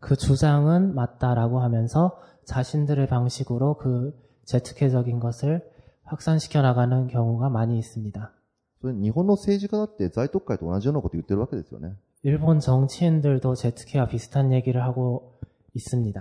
[0.00, 4.12] 그 주장은 맞다라고 하면서 자신들의 방식으로 그
[4.44, 5.62] 제트케적인 것을
[6.04, 8.30] 확산시켜 나가는 경우가 많이 있습니다.
[8.80, 11.94] それ日本の政治家だって在特会と同じようなこと言ってるわけですよね。
[12.22, 15.40] 일본 정치인들도 제트케와 비슷한 얘기를 하고
[15.74, 16.20] 있습니다.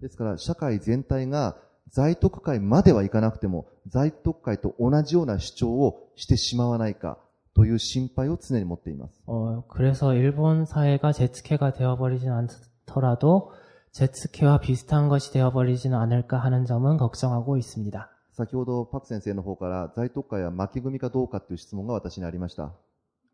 [0.00, 1.56] ですから、社会全体が
[1.90, 7.18] 在特会まではいかなくても、在特会と同じような主張をしてしまわないか
[7.54, 9.22] という心配を常に持っています。
[9.26, 12.48] 어, 그래서 일본 사회가 제트케가 되어버리진 않
[12.86, 13.52] 더라도
[13.92, 18.08] 제트케와 비슷한 것이 되어버리지는 않을까 하는 점은 걱정하고 있습니다.
[18.32, 22.72] 先ほどパク先生の方から在特会は巻き組みかどうかという質問が私にありました。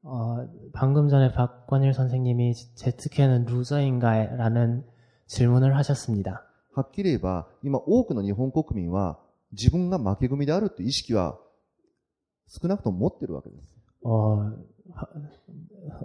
[0.02, 4.84] 어, 방금 전에 박권일 선생님이 제트케는 루저인가라는
[5.26, 6.44] 질문을 하셨습니다.
[6.74, 9.18] はっきり言えば、今多くの日本国民は
[9.52, 11.38] 自分が負け組であるという意識は
[12.48, 13.74] 少なくとも持ってるわけです。
[14.04, 14.56] 어, 하-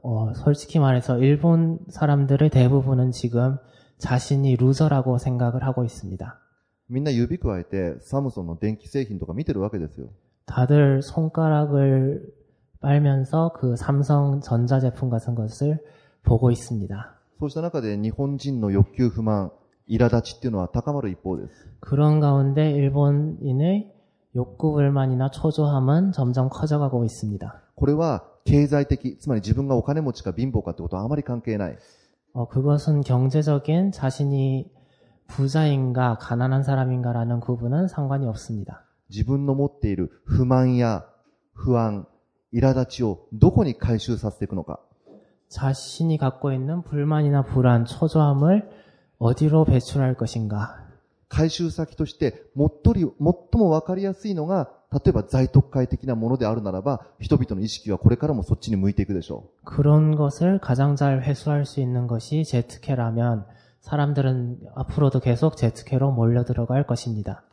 [0.03, 3.57] 어, 솔직히 말해서 일본 사람들의 대부분은 지금
[3.97, 6.39] 자신이 루저라고 생각을 하고 있습니다.
[6.89, 10.09] みんな指くわえてサムソンの電気製品とか見てるわけですよ。
[10.45, 12.21] 다들 손가락을
[12.81, 15.79] 빨면서 그 삼성 전자제품 같은 것을
[16.23, 17.15] 보고 있습니다.
[17.39, 19.51] そうした中で日本人の欲求不満、
[19.89, 21.53] 苛立ちっていうのは高まる一方です。
[21.79, 23.91] 그런 가운데 일본인의
[24.35, 27.61] 욕구 불만이나 초조함은 점점 커져가고 있습니다.
[27.75, 31.77] これは 経済的、つまり自分がお金持ちか貧乏かってことはあまり関係ない。
[32.33, 34.71] 어, 그것은 경제적인 자신이
[35.27, 38.85] 부자인가 가난한 사람인가라는 구분은 상관이 없습니다.
[39.09, 41.05] 自分の持っている不満や
[41.53, 42.07] 不安、
[42.53, 44.79] 苛立ちをどこに回収させていくのか。
[45.49, 48.69] 자신이 갖고 있는 불만이나 불안, 초조함을
[49.19, 50.83] 어디로 배출할 것인가.
[51.29, 53.13] 回収先として最も
[53.51, 63.45] 最もわかりやすいのが 例えば在特会的なものであるならば、人々の意識はこれからもそっちに向いていくでしょ 그런 것을 가장 잘 회수할 수 있는 것이 제트케라면
[63.81, 67.43] 사람들은 앞으로도 계속 제트케로 몰려 들어갈 것입니다.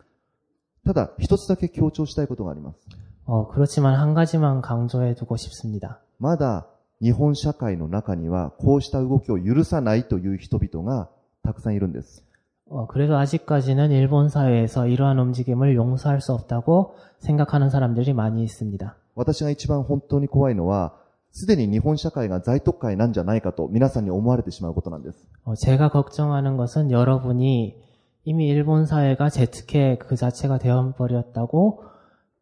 [0.85, 0.87] う。
[0.87, 2.79] ただ、一つだけ強調したいことがあります。
[3.27, 6.01] 어, 그렇지만 한 가지만 강조해 두고 싶습니다.
[6.19, 6.67] まだ
[7.01, 11.09] 日本社会の中にはこうした動きを許さないという人々が
[11.43, 12.24] たくさんいるんです。
[12.69, 18.97] 어, 그래도 아직까지는 일본 사회에서 이러한 움직임을 용서할 수 없다고 생각하는 사람들이 많이 있습니다.
[19.17, 20.95] 私が一番本当に怖いのは、
[21.33, 25.27] すでに日本社会が在特会なんじゃないかと皆さんに思われてしまうことなんです。
[25.45, 27.77] 어, 제가 걱정하는 것은 여러분이
[28.25, 31.83] 이미 일본 사회가 제트케 그 자체가 되어버렸다고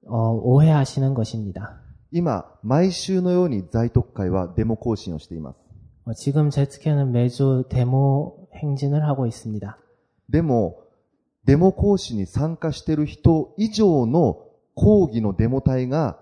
[0.07, 1.80] 어, 오해하시는 것입니다.
[2.11, 5.57] 今、毎週のように在特会はデモ行進をしています。
[6.05, 9.78] 어, 지금 제트케는 매주 데모 행진을 하고 있습니다.
[10.28, 10.80] でも、
[11.45, 14.41] デモ行進に参加している人以上の
[14.74, 16.18] 抗議のデモ隊が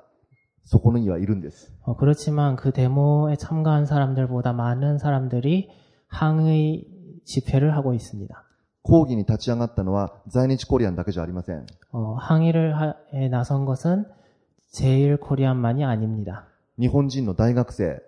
[0.64, 1.72] そこにはいるんです。
[1.82, 5.70] 어, 그렇지만 그 데모에 참가한 사람들보다 많은 사람들이
[6.08, 6.86] 항의
[7.24, 8.42] 집회를 하고 있습니다.
[8.82, 11.66] 抗議に立ち上がったのは在日コリアンだけじゃありません。
[11.92, 14.04] 어, 항의를 하- 에 나선 것은
[14.70, 16.46] 제일 코리안만이 아닙니다.
[16.78, 17.98] 日本人の大学生、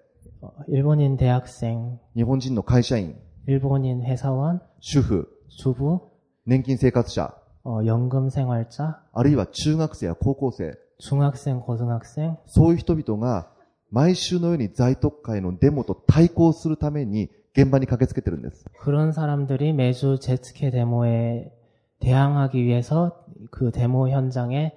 [0.40, 6.00] 어, 일본인 대학생, 日本人の会社員、 일본인 회사원, 主婦、 주부,
[6.46, 7.34] 年金生活者、
[7.64, 13.50] 어, 연금 생활자, あるいは中学生や高校生、 중학생, 고등학생, そういう人々が
[13.90, 18.64] 毎週のように在特会のデモと対抗するために現場に駆けつけてるんです。
[18.80, 21.52] 그런 사람들이 매주 제트케 데모에
[22.00, 24.74] 대항하기 위해서 그 데모 현장에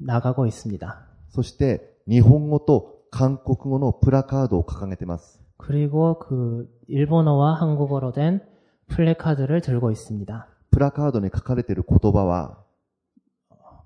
[0.00, 1.06] 나가고 있습니다.
[1.30, 5.40] そして日本語と韓国語のプラカードを掲げてます。
[5.56, 8.42] 그리고 그 일본어와 한국어로 된
[8.88, 10.48] 플래카드를 들고 있습니다.
[10.70, 12.58] プラカードに書かれている言葉は、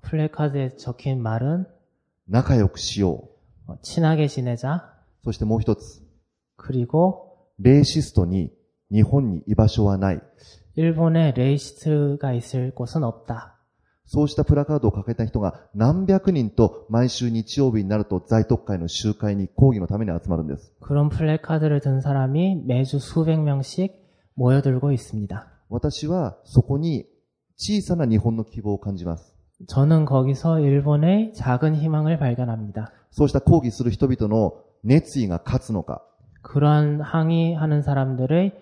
[0.01, 1.65] 플래카드에 적힌 말은
[2.27, 3.29] 仲良くしよ
[3.67, 4.93] 어, 친하게 지내자.
[5.21, 5.25] う。
[5.25, 6.01] そしてもう一つ、
[6.57, 8.51] 그리고 レイシストに
[8.91, 10.21] 日本に居場所はない。
[10.75, 13.55] 일본에 레이시스트가 있을 곳은 없다.
[14.05, 20.73] そうしたプラカードを掲げた人が何百人と毎週日曜日になると在特会の集会に抗議のために集まるんです。
[20.79, 23.93] 그런 플래카드를 든 사람이 매주 수백 명씩
[24.35, 25.47] 모여들고 있습니다.
[25.69, 27.05] 私はそこに
[27.57, 29.35] 小さな日本の希望を感じます。
[29.67, 32.91] 저는 거기서 일본의 작은 희망을 발견합니다.
[33.11, 34.53] そうした抗議する人々の
[34.83, 36.01] 熱意が勝つのか、
[36.41, 38.53] 그러한 항의하는 사람들의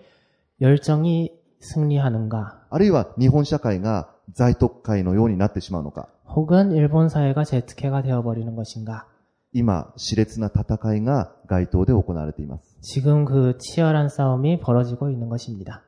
[0.60, 1.30] 열정이
[1.60, 9.06] 승리하는가, あるいは日本社会が在特会のようになってしまうのか、 혹은 일본 사회가 제트케가 되어버리는 것인가.
[9.52, 12.78] 今、熾烈な戦いが街頭で行われています。
[12.80, 15.82] 지금 그 치열한 싸움이 벌어지고 있는 것입니다.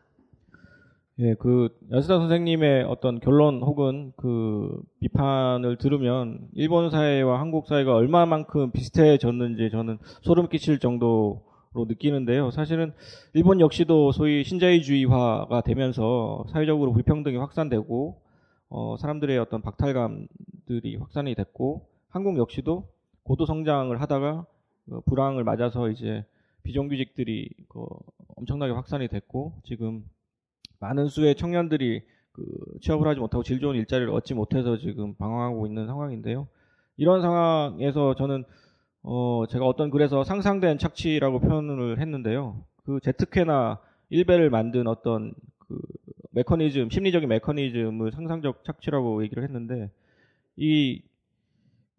[1.21, 8.71] 예, 그 야스다 선생님의 어떤 결론 혹은 그 비판을 들으면 일본 사회와 한국 사회가 얼마만큼
[8.71, 11.43] 비슷해졌는지 저는 소름 끼칠 정도로
[11.75, 12.51] 느끼는데요.
[12.51, 12.95] 사실은
[13.35, 18.23] 일본 역시도 소위 신자유주의화가 되면서 사회적으로 불평등이 확산되고
[18.71, 22.89] 어, 사람들의 어떤 박탈감들이 확산이 됐고 한국 역시도
[23.26, 24.46] 고도 성장을 하다가
[24.92, 26.24] 어, 불황을 맞아서 이제
[26.64, 27.86] 비정규직들이 그
[28.36, 30.06] 엄청나게 확산이 됐고 지금
[30.80, 32.44] 많은 수의 청년들이 그
[32.82, 36.48] 취업을 하지 못하고 질 좋은 일자리를 얻지 못해서 지금 방황하고 있는 상황인데요.
[36.98, 38.44] 이런 상황에서 저는
[39.02, 42.64] 어 제가 어떤 글에서 상상된 착취라고 표현을 했는데요.
[42.84, 45.80] 그 제트케나 일베를 만든 어떤 그
[46.32, 49.90] 메커니즘, 심리적인 메커니즘을 상상적 착취라고 얘기를 했는데
[50.58, 51.02] 이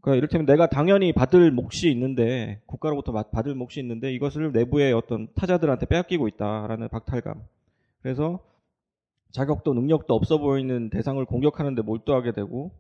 [0.06, 5.26] 그러니까 이를테면 내가 당연히 받을 몫이 있는데 국가로부터 마- 받을 몫이 있는데 이것을 내부의 어떤
[5.34, 7.42] 타자들한테 빼앗기고 있다라는 박탈감.
[8.02, 8.38] 그래서
[9.32, 12.70] 자격도 능력도 없어 보이는 대상을 공격하는데 몰두하게 되고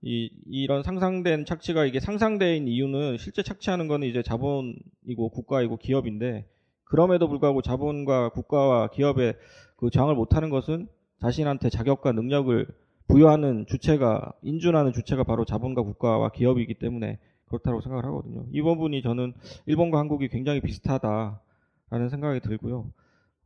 [0.00, 6.46] 이 이런 상상된 착취가 이게 상상된 이유는 실제 착취하는 거는 이제 자본이고 국가이고 기업인데
[6.84, 9.34] 그럼에도 불구하고 자본과 국가와 기업의
[9.76, 10.86] 그 저항을 못하는 것은
[11.20, 12.64] 자신한테 자격과 능력을
[13.10, 18.46] 부여하는 주체가 인준하는 주체가 바로 자본과 국가와 기업이기 때문에 그렇다고 생각을 하거든요.
[18.52, 19.34] 이 부분이 저는
[19.66, 22.90] 일본과 한국이 굉장히 비슷하다라는 생각이 들고요.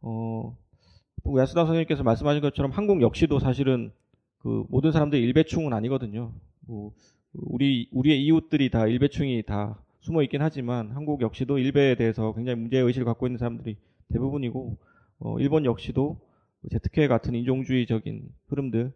[0.03, 0.57] 어,
[1.25, 3.91] 뭐 야스다 선생님께서 말씀하신 것처럼 한국 역시도 사실은
[4.39, 6.33] 그 모든 사람들이 일배충은 아니거든요.
[6.67, 6.93] 뭐
[7.33, 12.79] 우리 우리의 이웃들이 다 일배충이 다 숨어 있긴 하지만 한국 역시도 일배에 대해서 굉장히 문제
[12.79, 13.79] 의식을 갖고 있는 사람들이
[14.13, 14.77] 대부분이고
[15.21, 16.21] 어, 일본 역시도
[16.71, 18.93] 제트케 같은 인종주의적인 흐름들,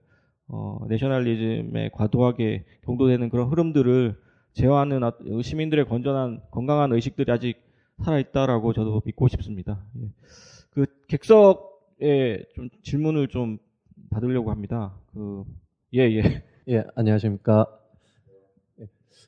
[0.49, 4.17] 어, 내셔널리즘에 과도하게 경도되는 그런 흐름들을
[4.55, 7.61] 제어하는 어- 시민들의 건전한 건강한 의식들이 아직
[8.03, 9.81] 살아 있다라고 저도 믿고 싶습니다.
[10.01, 10.09] 예.
[10.71, 13.59] 그 객석에 좀 질문을 좀
[14.11, 14.95] 받으려고 합니다.
[15.13, 15.45] 그
[15.95, 16.43] 예, 예.
[16.69, 17.67] 예, 안녕하십니까.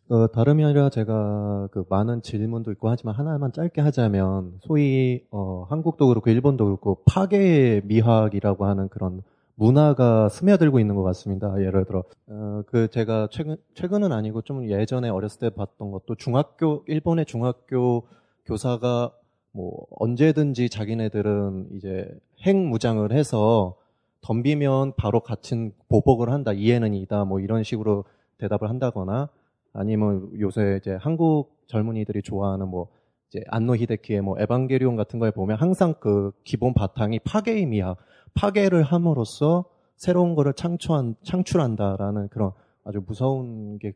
[0.08, 6.08] 어, 다름이 아니라 제가 그 많은 질문도 있고 하지만 하나만 짧게 하자면 소위 어, 한국도
[6.08, 9.22] 그렇고 일본도 그렇고 파괴의 미학이라고 하는 그런
[9.60, 11.54] 문화가 스며들고 있는 것 같습니다.
[11.60, 16.82] 예를 들어 어, 그 제가 최근 최근은 아니고 좀 예전에 어렸을 때 봤던 것도 중학교
[16.86, 18.06] 일본의 중학교
[18.46, 19.12] 교사가
[19.52, 22.08] 뭐 언제든지 자기네들은 이제
[22.46, 23.76] 핵무장을 해서
[24.22, 26.54] 덤비면 바로 같은 보복을 한다.
[26.54, 27.26] 이해는 이다.
[27.26, 28.04] 뭐 이런 식으로
[28.38, 29.28] 대답을 한다거나
[29.74, 32.88] 아니면 요새 이제 한국 젊은이들이 좋아하는 뭐
[33.28, 37.20] 이제 안노 히데키의 뭐 에반게리온 같은 거에 보면 항상 그 기본 바탕이
[37.66, 37.98] 미학,
[38.34, 39.64] 파괴를 함으로써
[39.96, 42.52] 새로운 거를 창출한, 창출한다라는 그런
[42.84, 43.92] 아주 무서운 게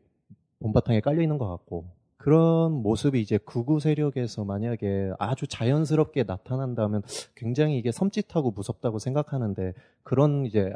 [0.59, 1.85] 본바탕에 깔려 있는 것 같고
[2.17, 7.03] 그런 모습이 이제 극우 세력에서 만약에 아주 자연스럽게 나타난다면
[7.35, 9.73] 굉장히 이게 섬찟하고 무섭다고 생각하는데
[10.03, 10.73] 그런 이제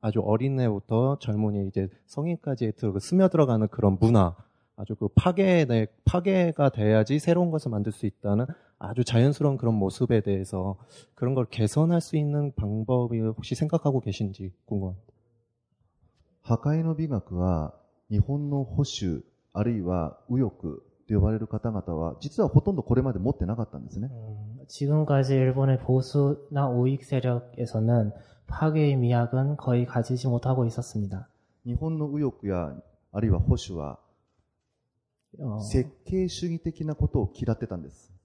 [0.00, 4.34] 아주 어린애부터 젊은이 이제 성인까지 들어 스며들어가는 그런 문화
[4.76, 8.46] 아주 그 파괴 내 파괴가 돼야지 새로운 것을 만들 수 있다는
[8.79, 10.77] 아주 자연스러운 그런 모습에 대해서
[11.13, 15.05] 그런 걸 개선할 수 있는 방법이 혹시 생각하고 계신지 궁금합니다.
[16.41, 17.73] 破壊の美学は
[18.11, 19.23] 日本の保守
[19.53, 20.77] あるいは右翼
[21.07, 24.09] と呼ばれる方々は実はほとんどこれまで持ってなかったんですね。
[24.11, 28.11] 음, 지금까지 일본의 보수나 우익 세력에서는
[28.47, 31.27] 파괴의 미학은 거의 가지지 못하고 있었습니다.
[31.65, 32.75] 日本の右翼や
[33.11, 33.97] あるいは保守は
[35.39, 38.11] 어, 設計主義的なことを嫌ってたんです。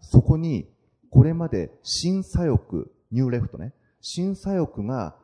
[0.00, 0.66] そこに
[1.10, 5.16] これまで新左翼、ニューレフトね、新左翼が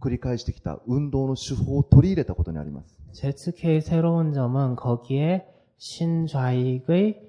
[0.00, 2.96] 繰り返してきた運動の手法を取り入れたことにあります。
[3.12, 5.46] 제츠케의 새로운 점은 거기에
[5.78, 7.28] 신좌익의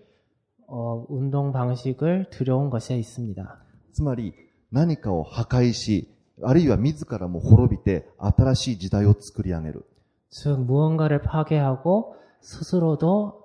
[0.68, 3.60] 어, 운동 방식을 들여온 것에 있습니다.
[3.92, 4.34] つまり、
[4.72, 6.08] 何かを破壊し、
[6.44, 9.86] あるいは自らも滅びて、新しい時代を作り上げる。
[10.30, 13.45] 즉 무언가를 파괴하고 스스로도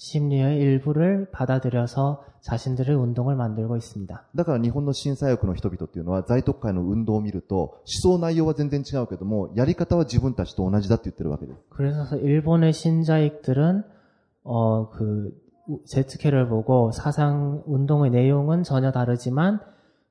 [0.00, 4.26] 심리의 일부를 받아들여서 자신들의 운동을 만들고 있습니다.
[4.34, 11.58] だから日本の新左翼の人々っていうのは在特会の運動を見ると、思想内容は全然違うけども、やり方は自分たちと同じだって言ってるわけです。
[11.70, 13.84] 그래서 일본의 신자익들은
[14.44, 15.32] 어 그
[15.86, 19.60] 제츠케를 보고 사상 운동의 내용은 전혀 다르지만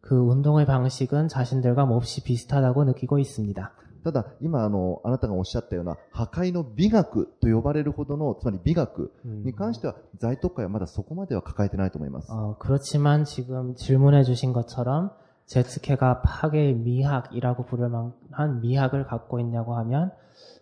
[0.01, 3.72] 그 운동의 방식은 자신들과 몹시 비슷하다고 느끼고 있습니다.
[4.03, 12.32] ただ、今あの、あなたがおっしゃったような破壊の美学と呼ばれるほどの、つまり美学に関しては、在特会はまだそこまでは抱えてないと思います。
[12.32, 15.09] 어, 그렇지만 지금 질문해 주신 것처럼
[15.47, 20.11] 제츠케가 파괴의 미학이라고 부를 만한 미학을 갖고 있냐고 하면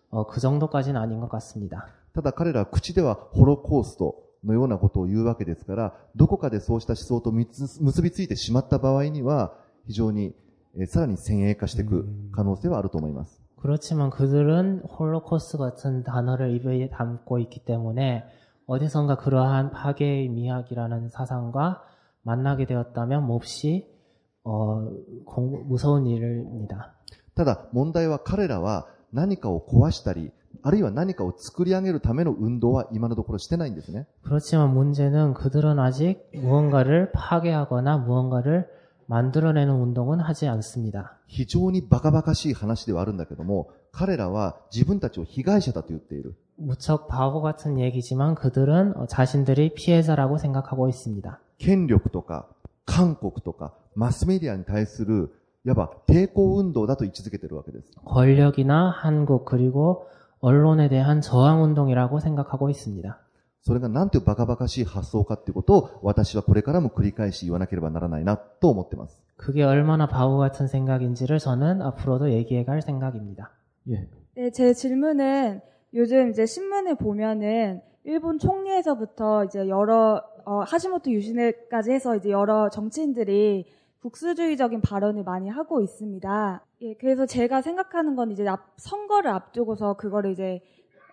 [0.10, 1.88] 어, 그 정도까지는 아닌 것 같습니다.
[2.14, 9.54] ただ彼らは口ではホロコーストのようなことを言うわけですから、どこかでそうした思想と結結びついてしまった場合には、
[9.86, 10.34] 非常に、えー
[10.88, 13.40] さらに先鋭化していく可能性はあると思います。
[13.62, 18.26] 그렇지만 그들은 홀로코스트 같은 단어를 입에 담고 있기 때문에
[18.68, 21.84] 어디선가 그러한 파괴의 미학이라는 사상과
[22.24, 23.88] 만나게 되었다면 몹시
[24.44, 24.90] 어,
[25.26, 26.94] 공- 무서운 일입니다.
[27.36, 30.32] ただ問題は彼らは何かを壊したり、
[30.62, 34.06] あるいは何かを作り上げるための運動は今のところしてないんですね。
[34.24, 38.68] 그렇지만 문제는 그들은 아직 무언가를 파괴하거나 무언가를
[39.08, 41.18] 만들어내는 운동은 하지 않습니다.
[41.28, 46.36] 非常にバカバカしい話ではあるんだけども、彼らは自分たちを被害者だと言っている。
[46.58, 51.40] 무척 바보 같은 얘기지만 그들은 어, 자신들이 피해자라고 생각하고 있습니다.
[51.58, 52.48] 権力とか、
[52.86, 55.32] 韓国とか、マスメディアに対する、
[55.66, 57.92] いわば抵抗運動だと位置づけているわけです。
[58.06, 60.08] 권력이나 한국 그리고
[60.40, 63.18] 언론에 대한 저항 운동이라고 생각하고 있습니다.
[63.68, 69.22] それがなんていうバカバカしい発想かっていうことを私はこれからも繰り返し言わなければならないなと思ってます。
[69.38, 73.52] 그게 얼마나 바보 같은 생각인지를 저는 앞으로도 얘기해 갈 생각입니다.
[73.90, 74.08] 예.
[74.36, 75.62] 네, 제 질문은
[75.94, 83.66] 요즘 이제 신문에 보면은 일본 총리에서부터 이제 여러 어, 하시모토 유시네까지 해서 이제 여러 정치인들이
[84.02, 86.66] 국수주의적인 발언을 많이 하고 있습니다.
[86.82, 90.62] 예, 그래서 제가 생각하는 건 이제 앞- 선거를 앞두고서 그거를 이제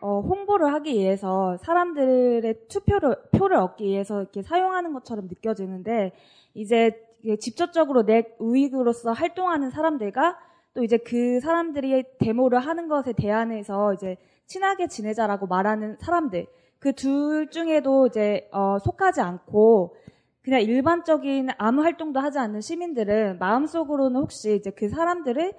[0.02, 6.12] 어, 홍보를 하기 위해서 사람들의 투표를 표를 얻기 위해서 이렇게 사용하는 것처럼 느껴지는데
[6.54, 6.92] 이제
[7.40, 10.38] 직접적으로 내 우익으로서 활동하는 사람들과
[10.74, 16.46] 또 이제 그 사람들이 데모를 하는 것에 대안해서 이제 친하게 지내자라고 말하는 사람들
[16.80, 19.96] 그 둘 중에도 이제 어, 속하지 않고
[20.44, 25.54] 그냥 일반적인 아무 활동도 하지 않는 시민들은 마음속으로는 혹시 이제 그 사람들을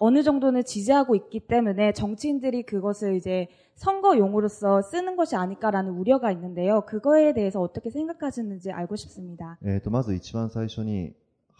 [0.00, 3.46] 어느 정도는 지지하고 있기 때문에 정치인들이 그것을 이제
[3.81, 6.81] 선거용으로서 쓰는 것이 아닐까라는 우려가 있는데요.
[6.81, 9.57] 그거에 대해서 어떻게 생각하시는지 알고 싶습니다.
[9.63, 11.13] えっ、と、まず一番最初に、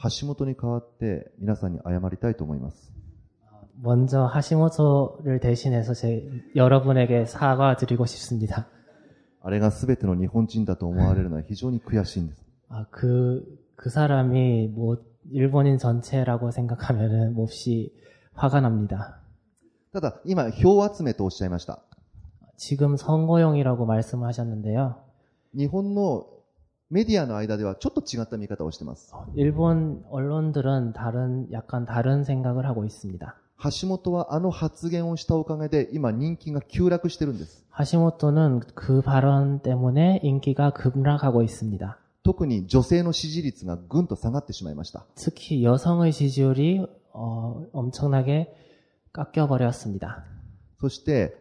[0.03, 2.91] 橋本に代わって皆さんに謝りたいと思います。
[3.79, 8.67] 먼저 하시모토를 대신해서 제 여러분에게 사과드리고 싶습니다.
[9.41, 12.43] あれが全ての日本人だと思われるのは非常に悔しいんです。
[12.69, 13.45] 아, 그,
[13.75, 14.97] 그 사람이 뭐,
[15.31, 17.93] 일본인 전체라고 생각하면은 몹시
[18.33, 19.21] 화가 납니다.
[19.93, 21.81] ただ、今、票集めとおっしゃいました。
[22.61, 24.95] 지금 선거용이라고 말씀하셨는데요.
[25.55, 26.27] 日本の
[26.89, 29.13] メディアの間ではちょっと違った見方をしてます。
[29.35, 33.35] 일본 언론들은 다른, 약간 다른 생각을 하고 있습니다.
[33.81, 37.65] 橋本はあの発言をしたおかげで今人気が急落してるんです。
[37.71, 41.97] 하시모토는 그 발언 때문에 인기가 급락하고 있습니다.
[42.23, 45.05] 特に女性の支持率がぐんと下がってしまいました。
[45.15, 48.53] 특히 여성의 지지율이 어, 엄청나게
[49.11, 50.23] 깎여버렸습니다.
[50.79, 51.40] そして、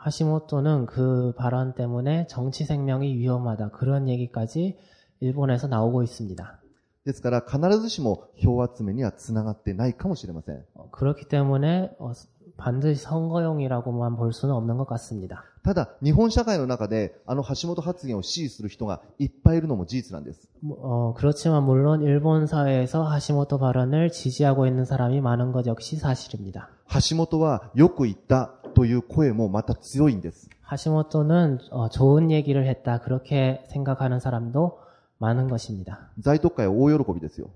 [0.00, 4.78] 하시모토는 그 발언 때문에 정치 생명이 위험하다 그런 얘기까지
[5.20, 6.60] 일본에서 나오고 있습니다.
[7.04, 10.64] ですから必ずしも票集めにはつながってないかもしれません。
[10.74, 12.12] 어, 그렇기 때문에 어,
[12.56, 15.44] 반드시 선거용이라고만 볼 수는 없는 것 같습니다.
[15.62, 20.48] ただ、日本社会の中であの橋本発言を支持する人がいっぱいいるのも事実なんです。
[20.68, 26.70] 어, 그렇지만 물론 일본 사회에서 하시모토 발언을 지지하고 있는 사람이 많은 것 역시 사실입니다.
[27.10, 30.48] 橋本はよく言った という声もまた強いんです。
[30.62, 34.78] 하시모토는 어, 좋은 얘기를 했다 그렇게 생각하는 사람도
[35.18, 36.10] 많은 것입니다.
[36.20, 37.50] 在特会は大喜びですよ。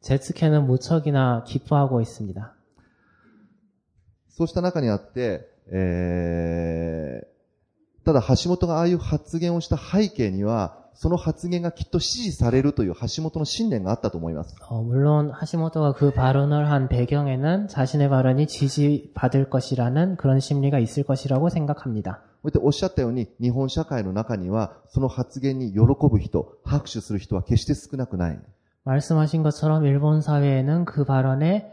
[0.00, 2.54] 제츠케는 무척이나 기뻐하고 있습니다.
[4.28, 14.54] そうした中にあって、えー、ただ橋本がああいう発言をした背景には、 その発言がきっと支持されるという橋本の信念があったと思います。
[14.68, 21.48] 어, 물론 하시모토가 그 발언을 한 배경에는 자신의 발언이 지지받을 것이라는 그런 심리가 있을 것이라고
[21.48, 22.20] 생각합니다.
[22.42, 25.80] こうやっておっしゃったように、日本社会の中には、その発言に喜
[26.10, 28.38] ぶ人、拍手する人は決して少なくない。
[28.84, 31.70] 말씀하신 것처럼 일본 사회에는 그 발언에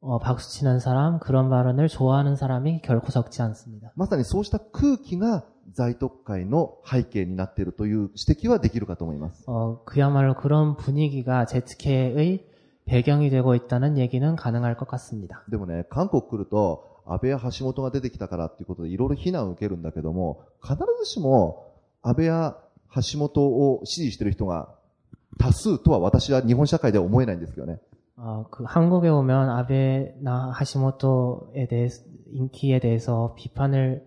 [0.00, 3.92] 어, 박수치는 사람, 그런 발언을 좋아하는 사람이 결코 적지 않습니다.
[3.94, 5.44] まさにそうした空気が
[5.74, 9.44] 在特会の背景になっているという指摘はできるかと思います。
[9.46, 12.44] 어, 그야말로 그런 분위기가 제츠케의
[12.84, 15.44] 배경이 되고 있다는 얘기는 가능할 것 같습니다.
[15.48, 21.72] でもね、韓国来ると、安倍や橋本が出てきたからっていうことでいろいろ非難を受けるんだけども、必ずしも
[22.02, 22.56] 安倍や
[22.94, 24.68] 橋本を支持している人が
[25.38, 27.80] 多数とは私は日本社会では思えないんですけどね。
[28.16, 31.88] 어, 그 한국에 오면 아베나 하시모토에 대해
[32.32, 34.06] 인기에 대해서 비판을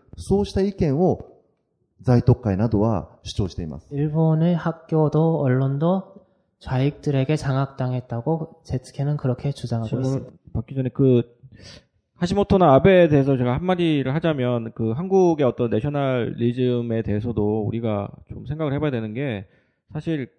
[0.16, 1.20] そうした意見を
[2.02, 3.88] 在特会などは主張しています。
[3.90, 6.14] 일본의 학교도 언론도
[6.58, 10.32] 좌익들에게 장악당했다고 제트케는 그렇게 주장하고 질문 있습니다.
[10.54, 11.22] 받기 전에 그
[12.16, 18.90] 하시모토나 아베에 대해서 제가 한마디를 하자면 그 한국의 어떤 내셔널리즘에 대해서도 우리가 좀 생각을 해봐야
[18.90, 19.46] 되는 게
[19.92, 20.30] 사실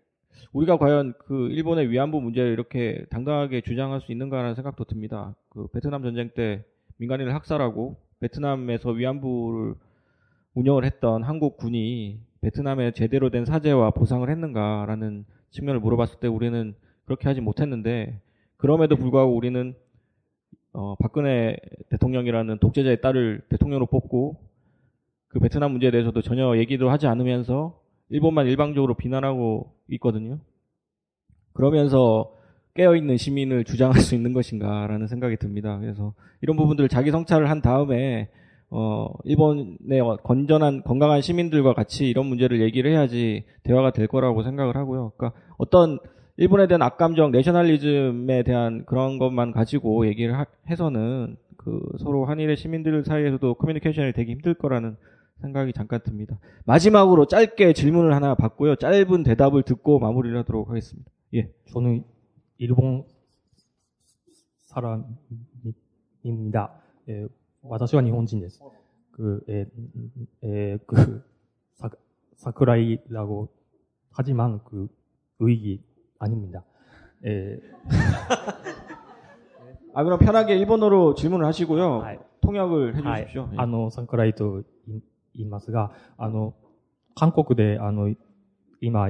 [0.53, 5.35] 우리가 과연 그 일본의 위안부 문제를 이렇게 당당하게 주장할 수 있는가라는 생각도 듭니다.
[5.49, 6.63] 그 베트남 전쟁 때
[6.97, 9.74] 민간인을 학살하고 베트남에서 위안부를
[10.54, 16.74] 운영을 했던 한국 군이 베트남에 제대로 된 사죄와 보상을 했는가라는 측면을 물어봤을 때 우리는
[17.04, 18.20] 그렇게 하지 못했는데
[18.56, 19.74] 그럼에도 불구하고 우리는
[20.72, 21.56] 어, 박근혜
[21.90, 24.36] 대통령이라는 독재자의 딸을 대통령으로 뽑고
[25.28, 30.38] 그 베트남 문제에 대해서도 전혀 얘기도 하지 않으면서 일본만 일방적으로 비난하고 있거든요.
[31.54, 32.36] 그러면서
[32.74, 35.78] 깨어있는 시민을 주장할 수 있는 것인가라는 생각이 듭니다.
[35.78, 38.28] 그래서 이런 부분들을 자기 성찰을 한 다음에
[38.70, 45.12] 어, 일본의 건전한 건강한 시민들과 같이 이런 문제를 얘기를 해야지 대화가 될 거라고 생각을 하고요.
[45.16, 45.98] 그러니까 어떤
[46.38, 53.04] 일본에 대한 악감정, 내셔널리즘에 대한 그런 것만 가지고 얘기를 하, 해서는 그 서로 한일의 시민들
[53.04, 54.96] 사이에서도 커뮤니케이션이 되기 힘들 거라는
[55.42, 56.38] 생각이 잠깐 듭니다.
[56.64, 58.76] 마지막으로 짧게 질문을 하나 받고요.
[58.76, 61.10] 짧은 대답을 듣고 마무리를 하도록 하겠습니다.
[61.34, 61.50] 예.
[61.72, 62.04] 저는
[62.57, 63.05] 일본
[64.65, 65.13] 사람입니다.
[67.09, 67.27] 예,
[67.63, 68.61] 私は日本人です。
[69.11, 69.65] 그, 에,
[70.43, 71.23] 에, 그,
[71.73, 71.89] 사,
[72.35, 73.49] 사쿠라이라고
[74.11, 74.87] 하지만 그
[75.39, 75.83] 의기
[76.19, 76.63] 아닙니다.
[77.25, 77.59] 에.
[79.93, 82.03] 아, 그럼 편하게 일본어로 질문을 하시고요.
[82.41, 83.49] 통역을 해 주십시오.
[83.57, 85.01] あの、サクライと言
[85.33, 86.53] いますが、あの、
[87.15, 88.13] 韓国で、あの、
[88.79, 89.09] 今、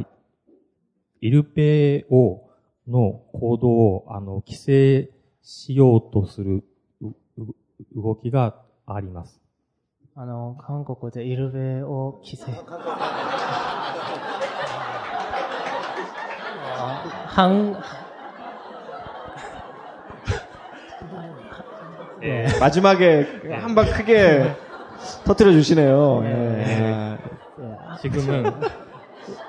[1.20, 2.48] イルペオ
[2.88, 5.10] の行動を、あの、規制
[5.42, 6.64] しようとする
[7.96, 8.56] 動きが
[8.86, 9.40] あります。
[10.16, 12.52] あの、韓国でイルベを規制。
[17.28, 17.76] 한
[22.24, 22.48] 예.
[22.60, 23.28] 마지막에
[23.62, 24.56] 한 방 크게
[25.24, 26.22] 터뜨려 주시네요.
[26.24, 27.18] 예.
[28.02, 28.54] 지금은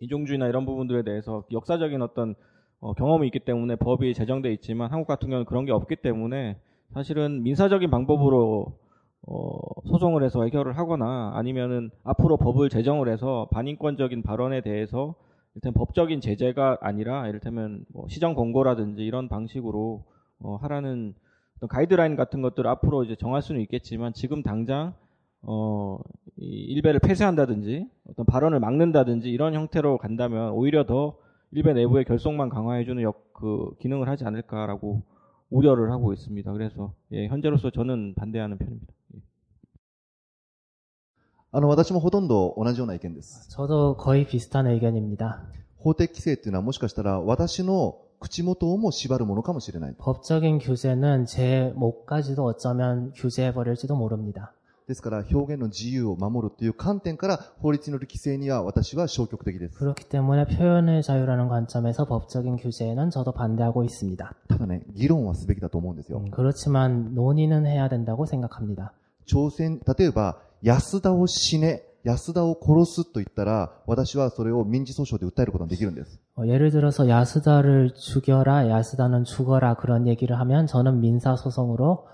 [0.00, 2.34] 인종주의나 이런 부분들에 대해서 역사적인 어떤
[2.80, 6.56] 어, 경험이 있기 때문에 법이 제정돼 있지만 한국 같은 경우는 그런 게 없기 때문에
[6.94, 8.78] 사실은 민사적인 방법으로
[9.28, 15.14] 어, 소송을 해서 해결을 하거나 아니면은 앞으로 법을 제정을 해서 반인권적인 발언에 대해서
[15.54, 20.04] 일단 법적인 제재가 아니라 이를테면 뭐 시정 권고라든지 이런 방식으로
[20.42, 21.14] 어, 하라는
[21.68, 24.94] 가이드라인 같은 것들 을 앞으로 이제 정할 수는 있겠지만 지금 당장
[25.41, 25.99] 어,
[26.37, 31.17] 이 일베를 폐쇄한다든지 어떤 발언을 막는다든지 이런 형태로 간다면 오히려 더
[31.51, 35.03] 일베 내부의 결속만 강화해주는 역, 그 기능을 하지 않을까라고
[35.49, 36.51] 우려를 하고 있습니다.
[36.51, 38.93] 그래서 예, 현재로서 저는 반대하는 편입니다.
[41.51, 43.49] あの、私もほとんど同じような意見です。
[43.49, 45.41] 저도 거의 비슷한 의견입니다.
[45.77, 49.95] 法的規制っていうのはもしかしたら私の口元をも縛るものかもしれない。
[49.97, 54.51] 법적인 규제는 제 목까지도 어쩌면 규제해버릴지도 모릅니다.
[54.89, 59.75] ですから表現の自由を守るという観点から法律による規制には私は消極的です。
[59.79, 64.33] 그렇기 때문에 표현의 자유라는 관점에서 법적인 규제에는 저도 반대하고 있습니다.
[64.47, 66.21] ただね、議論はすべきだと思うんですよ。
[66.31, 68.93] 그렇지만 논의는 해야 된다고 생각합니다.
[69.25, 76.19] 朝鮮、例えば、安田を死ね、安田を殺すと言ったら、私はそれを民事訴訟で訴えることができるんです。
[76.37, 82.05] 어, 예를 들어서 야스다를 죽여라, 야스다는 죽어라 그런 얘기를 하면 저는 민사소송으로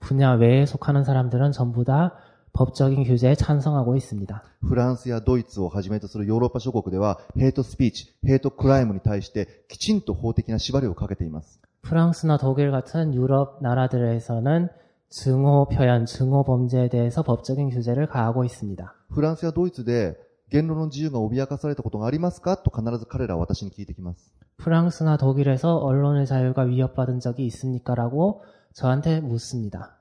[0.00, 2.14] 분야 외에 속하는 사람들은 전부 다
[2.54, 4.42] 법적인 규제에 찬성하고 있습니다.
[4.66, 11.60] フランスやドイツをはじめとするヨーロッパ諸国でヘイトスピーチ, ヘイトクライムに対してきちんと法的な縛りをかけています.
[11.82, 14.81] 프랑스나 독일 같은 유럽 나라들에서는
[15.11, 18.93] 증오 표현, 증오 범죄에 대해서 법적인 규제를 가하고 있습니다.
[19.09, 20.17] フランスやドイツで
[20.49, 24.33] 言論の自由が脅かされたことがありますかと必ず彼らは私に聞いてきます。
[24.57, 27.95] 프랑스나 독일에서 언론의 자유가 위협받은 적이 있습니까?
[27.95, 28.43] 라고
[28.73, 29.97] 저한테 묻습니다.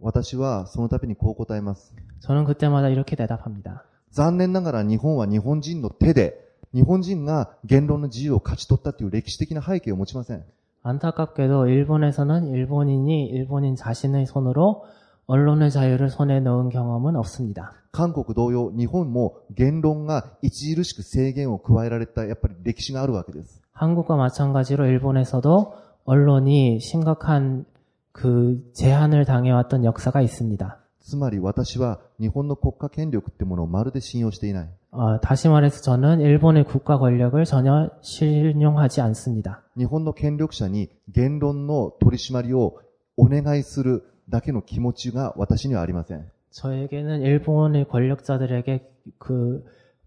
[0.00, 1.94] 私はその度にこう答えます。
[2.20, 3.84] 저는 그때마다 이렇게 대답합니다.
[4.10, 6.40] 残念ながら日本は日本人の手で、
[6.72, 10.44] 日本人が言論の自由を勝ち取ったという歴史的な背景を持ちません。
[10.82, 14.84] 안타깝게도 일본에서는 일본인이 일본인 자신의 손으로
[15.26, 17.72] 언론의 자유를 손에 넣은 경험은 없습니다.
[17.92, 23.62] 韓国同様、日本も言論が著しく制限を加えられた、やっぱり歴史があるわけです。
[23.72, 25.74] 한국과 마찬가지로 일본에서도
[26.04, 27.64] 언론이 심각한
[28.12, 30.77] 그 제한을 당해왔던 역사가 있습니다.
[31.08, 34.68] つまり私は日本の国家権力ってものをまるで信用していない。
[34.90, 39.62] 어, 다시 말해서 저는 일본의 국가 권력을 전혀 신용하지 않습니다.
[39.76, 42.80] 日本の権力者に言論の取り締まりを
[43.16, 46.24] お願いするだけの気持ちが私にはありません。
[46.52, 48.88] 저에게는 일본의 권력자들에게
[49.18, 49.64] 그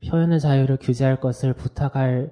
[0.08, 2.32] 표현의 자유를 규제할 것을 부탁할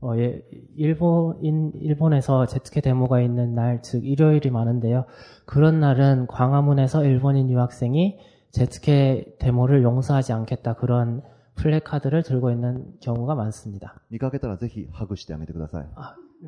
[0.00, 0.42] 어, 예,
[0.76, 5.04] 일본인, 일본에서 제트케 데모가 있는 날, 즉, 일요일이 많은데요.
[5.46, 8.18] 그런 날은 광화문에서 일본인 유학생이
[8.50, 10.74] 제트케 데모를 용서하지 않겠다.
[10.74, 11.22] 그런
[11.54, 14.00] 플래카드를 들고 있는 경우가 많습니다.
[14.10, 15.86] 見かけたらぜひハグしてあげてください。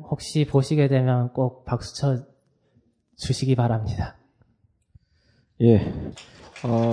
[0.09, 2.25] 혹시 보시게 되면 꼭 박수 쳐
[3.15, 4.17] 주시기 바랍니다.
[5.61, 5.93] 예.
[6.65, 6.89] 어,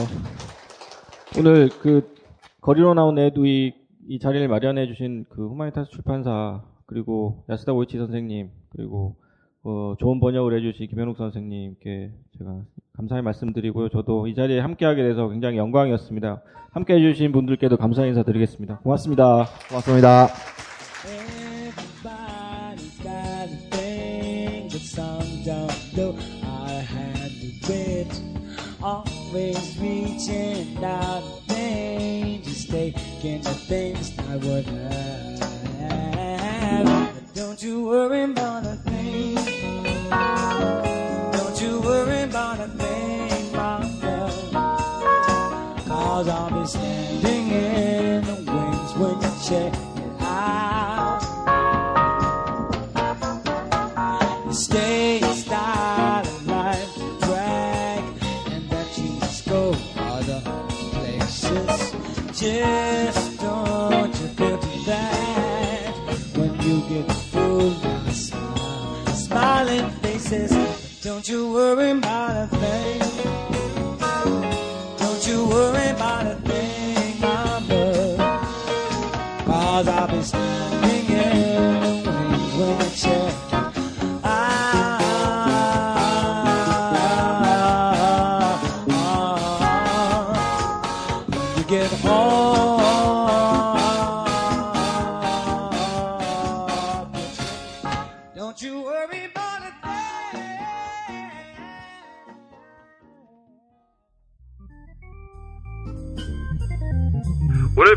[1.38, 2.14] 오늘 그
[2.60, 3.74] 거리로 나온 애두이
[4.07, 9.15] 이 자리를 마련해 주신 그 후마니타스 출판사 그리고 야스다 오이치 선생님 그리고
[9.63, 12.61] 어, 좋은 번역을 해주신 김현욱 선생님께 제가
[12.93, 13.89] 감사의 말씀드리고요.
[13.89, 16.41] 저도 이 자리에 함께하게 돼서 굉장히 영광이었습니다.
[16.71, 18.79] 함께해 주신 분들께도 감사 인사 드리겠습니다.
[18.79, 19.45] 고맙습니다.
[19.67, 20.27] 고맙습니다.
[33.37, 35.39] Taking the things I would have.
[36.85, 38.86] But don't you worry about a
[71.27, 72.06] to worry.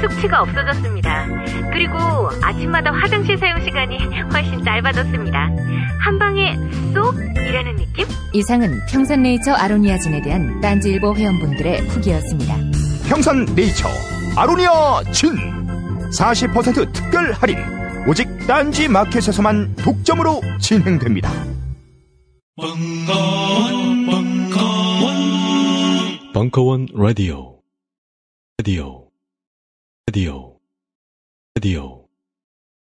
[0.00, 1.26] 숙취가 없어졌습니다.
[1.72, 1.98] 그리고
[2.42, 3.98] 아침마다 화장실 사용 시간이
[4.32, 5.50] 훨씬 짧아졌습니다.
[6.00, 6.56] 한 방에
[6.92, 8.06] 쏙 이라는 느낌?
[8.32, 12.56] 이상은 평산네이처 아로니아진에 대한 딴지일보 회원분들의 후기였습니다.
[13.08, 13.88] 평산네이처
[14.36, 15.36] 아로니아 진
[16.10, 17.58] 40% 특별 할인
[18.06, 21.30] 오직 딴지 마켓에서만 독점으로 진행됩니다.
[22.56, 25.12] 벙커원, 벙커원,
[26.32, 27.58] 벙커원 라디오.
[28.58, 29.03] 라디오.
[30.06, 31.93] radio.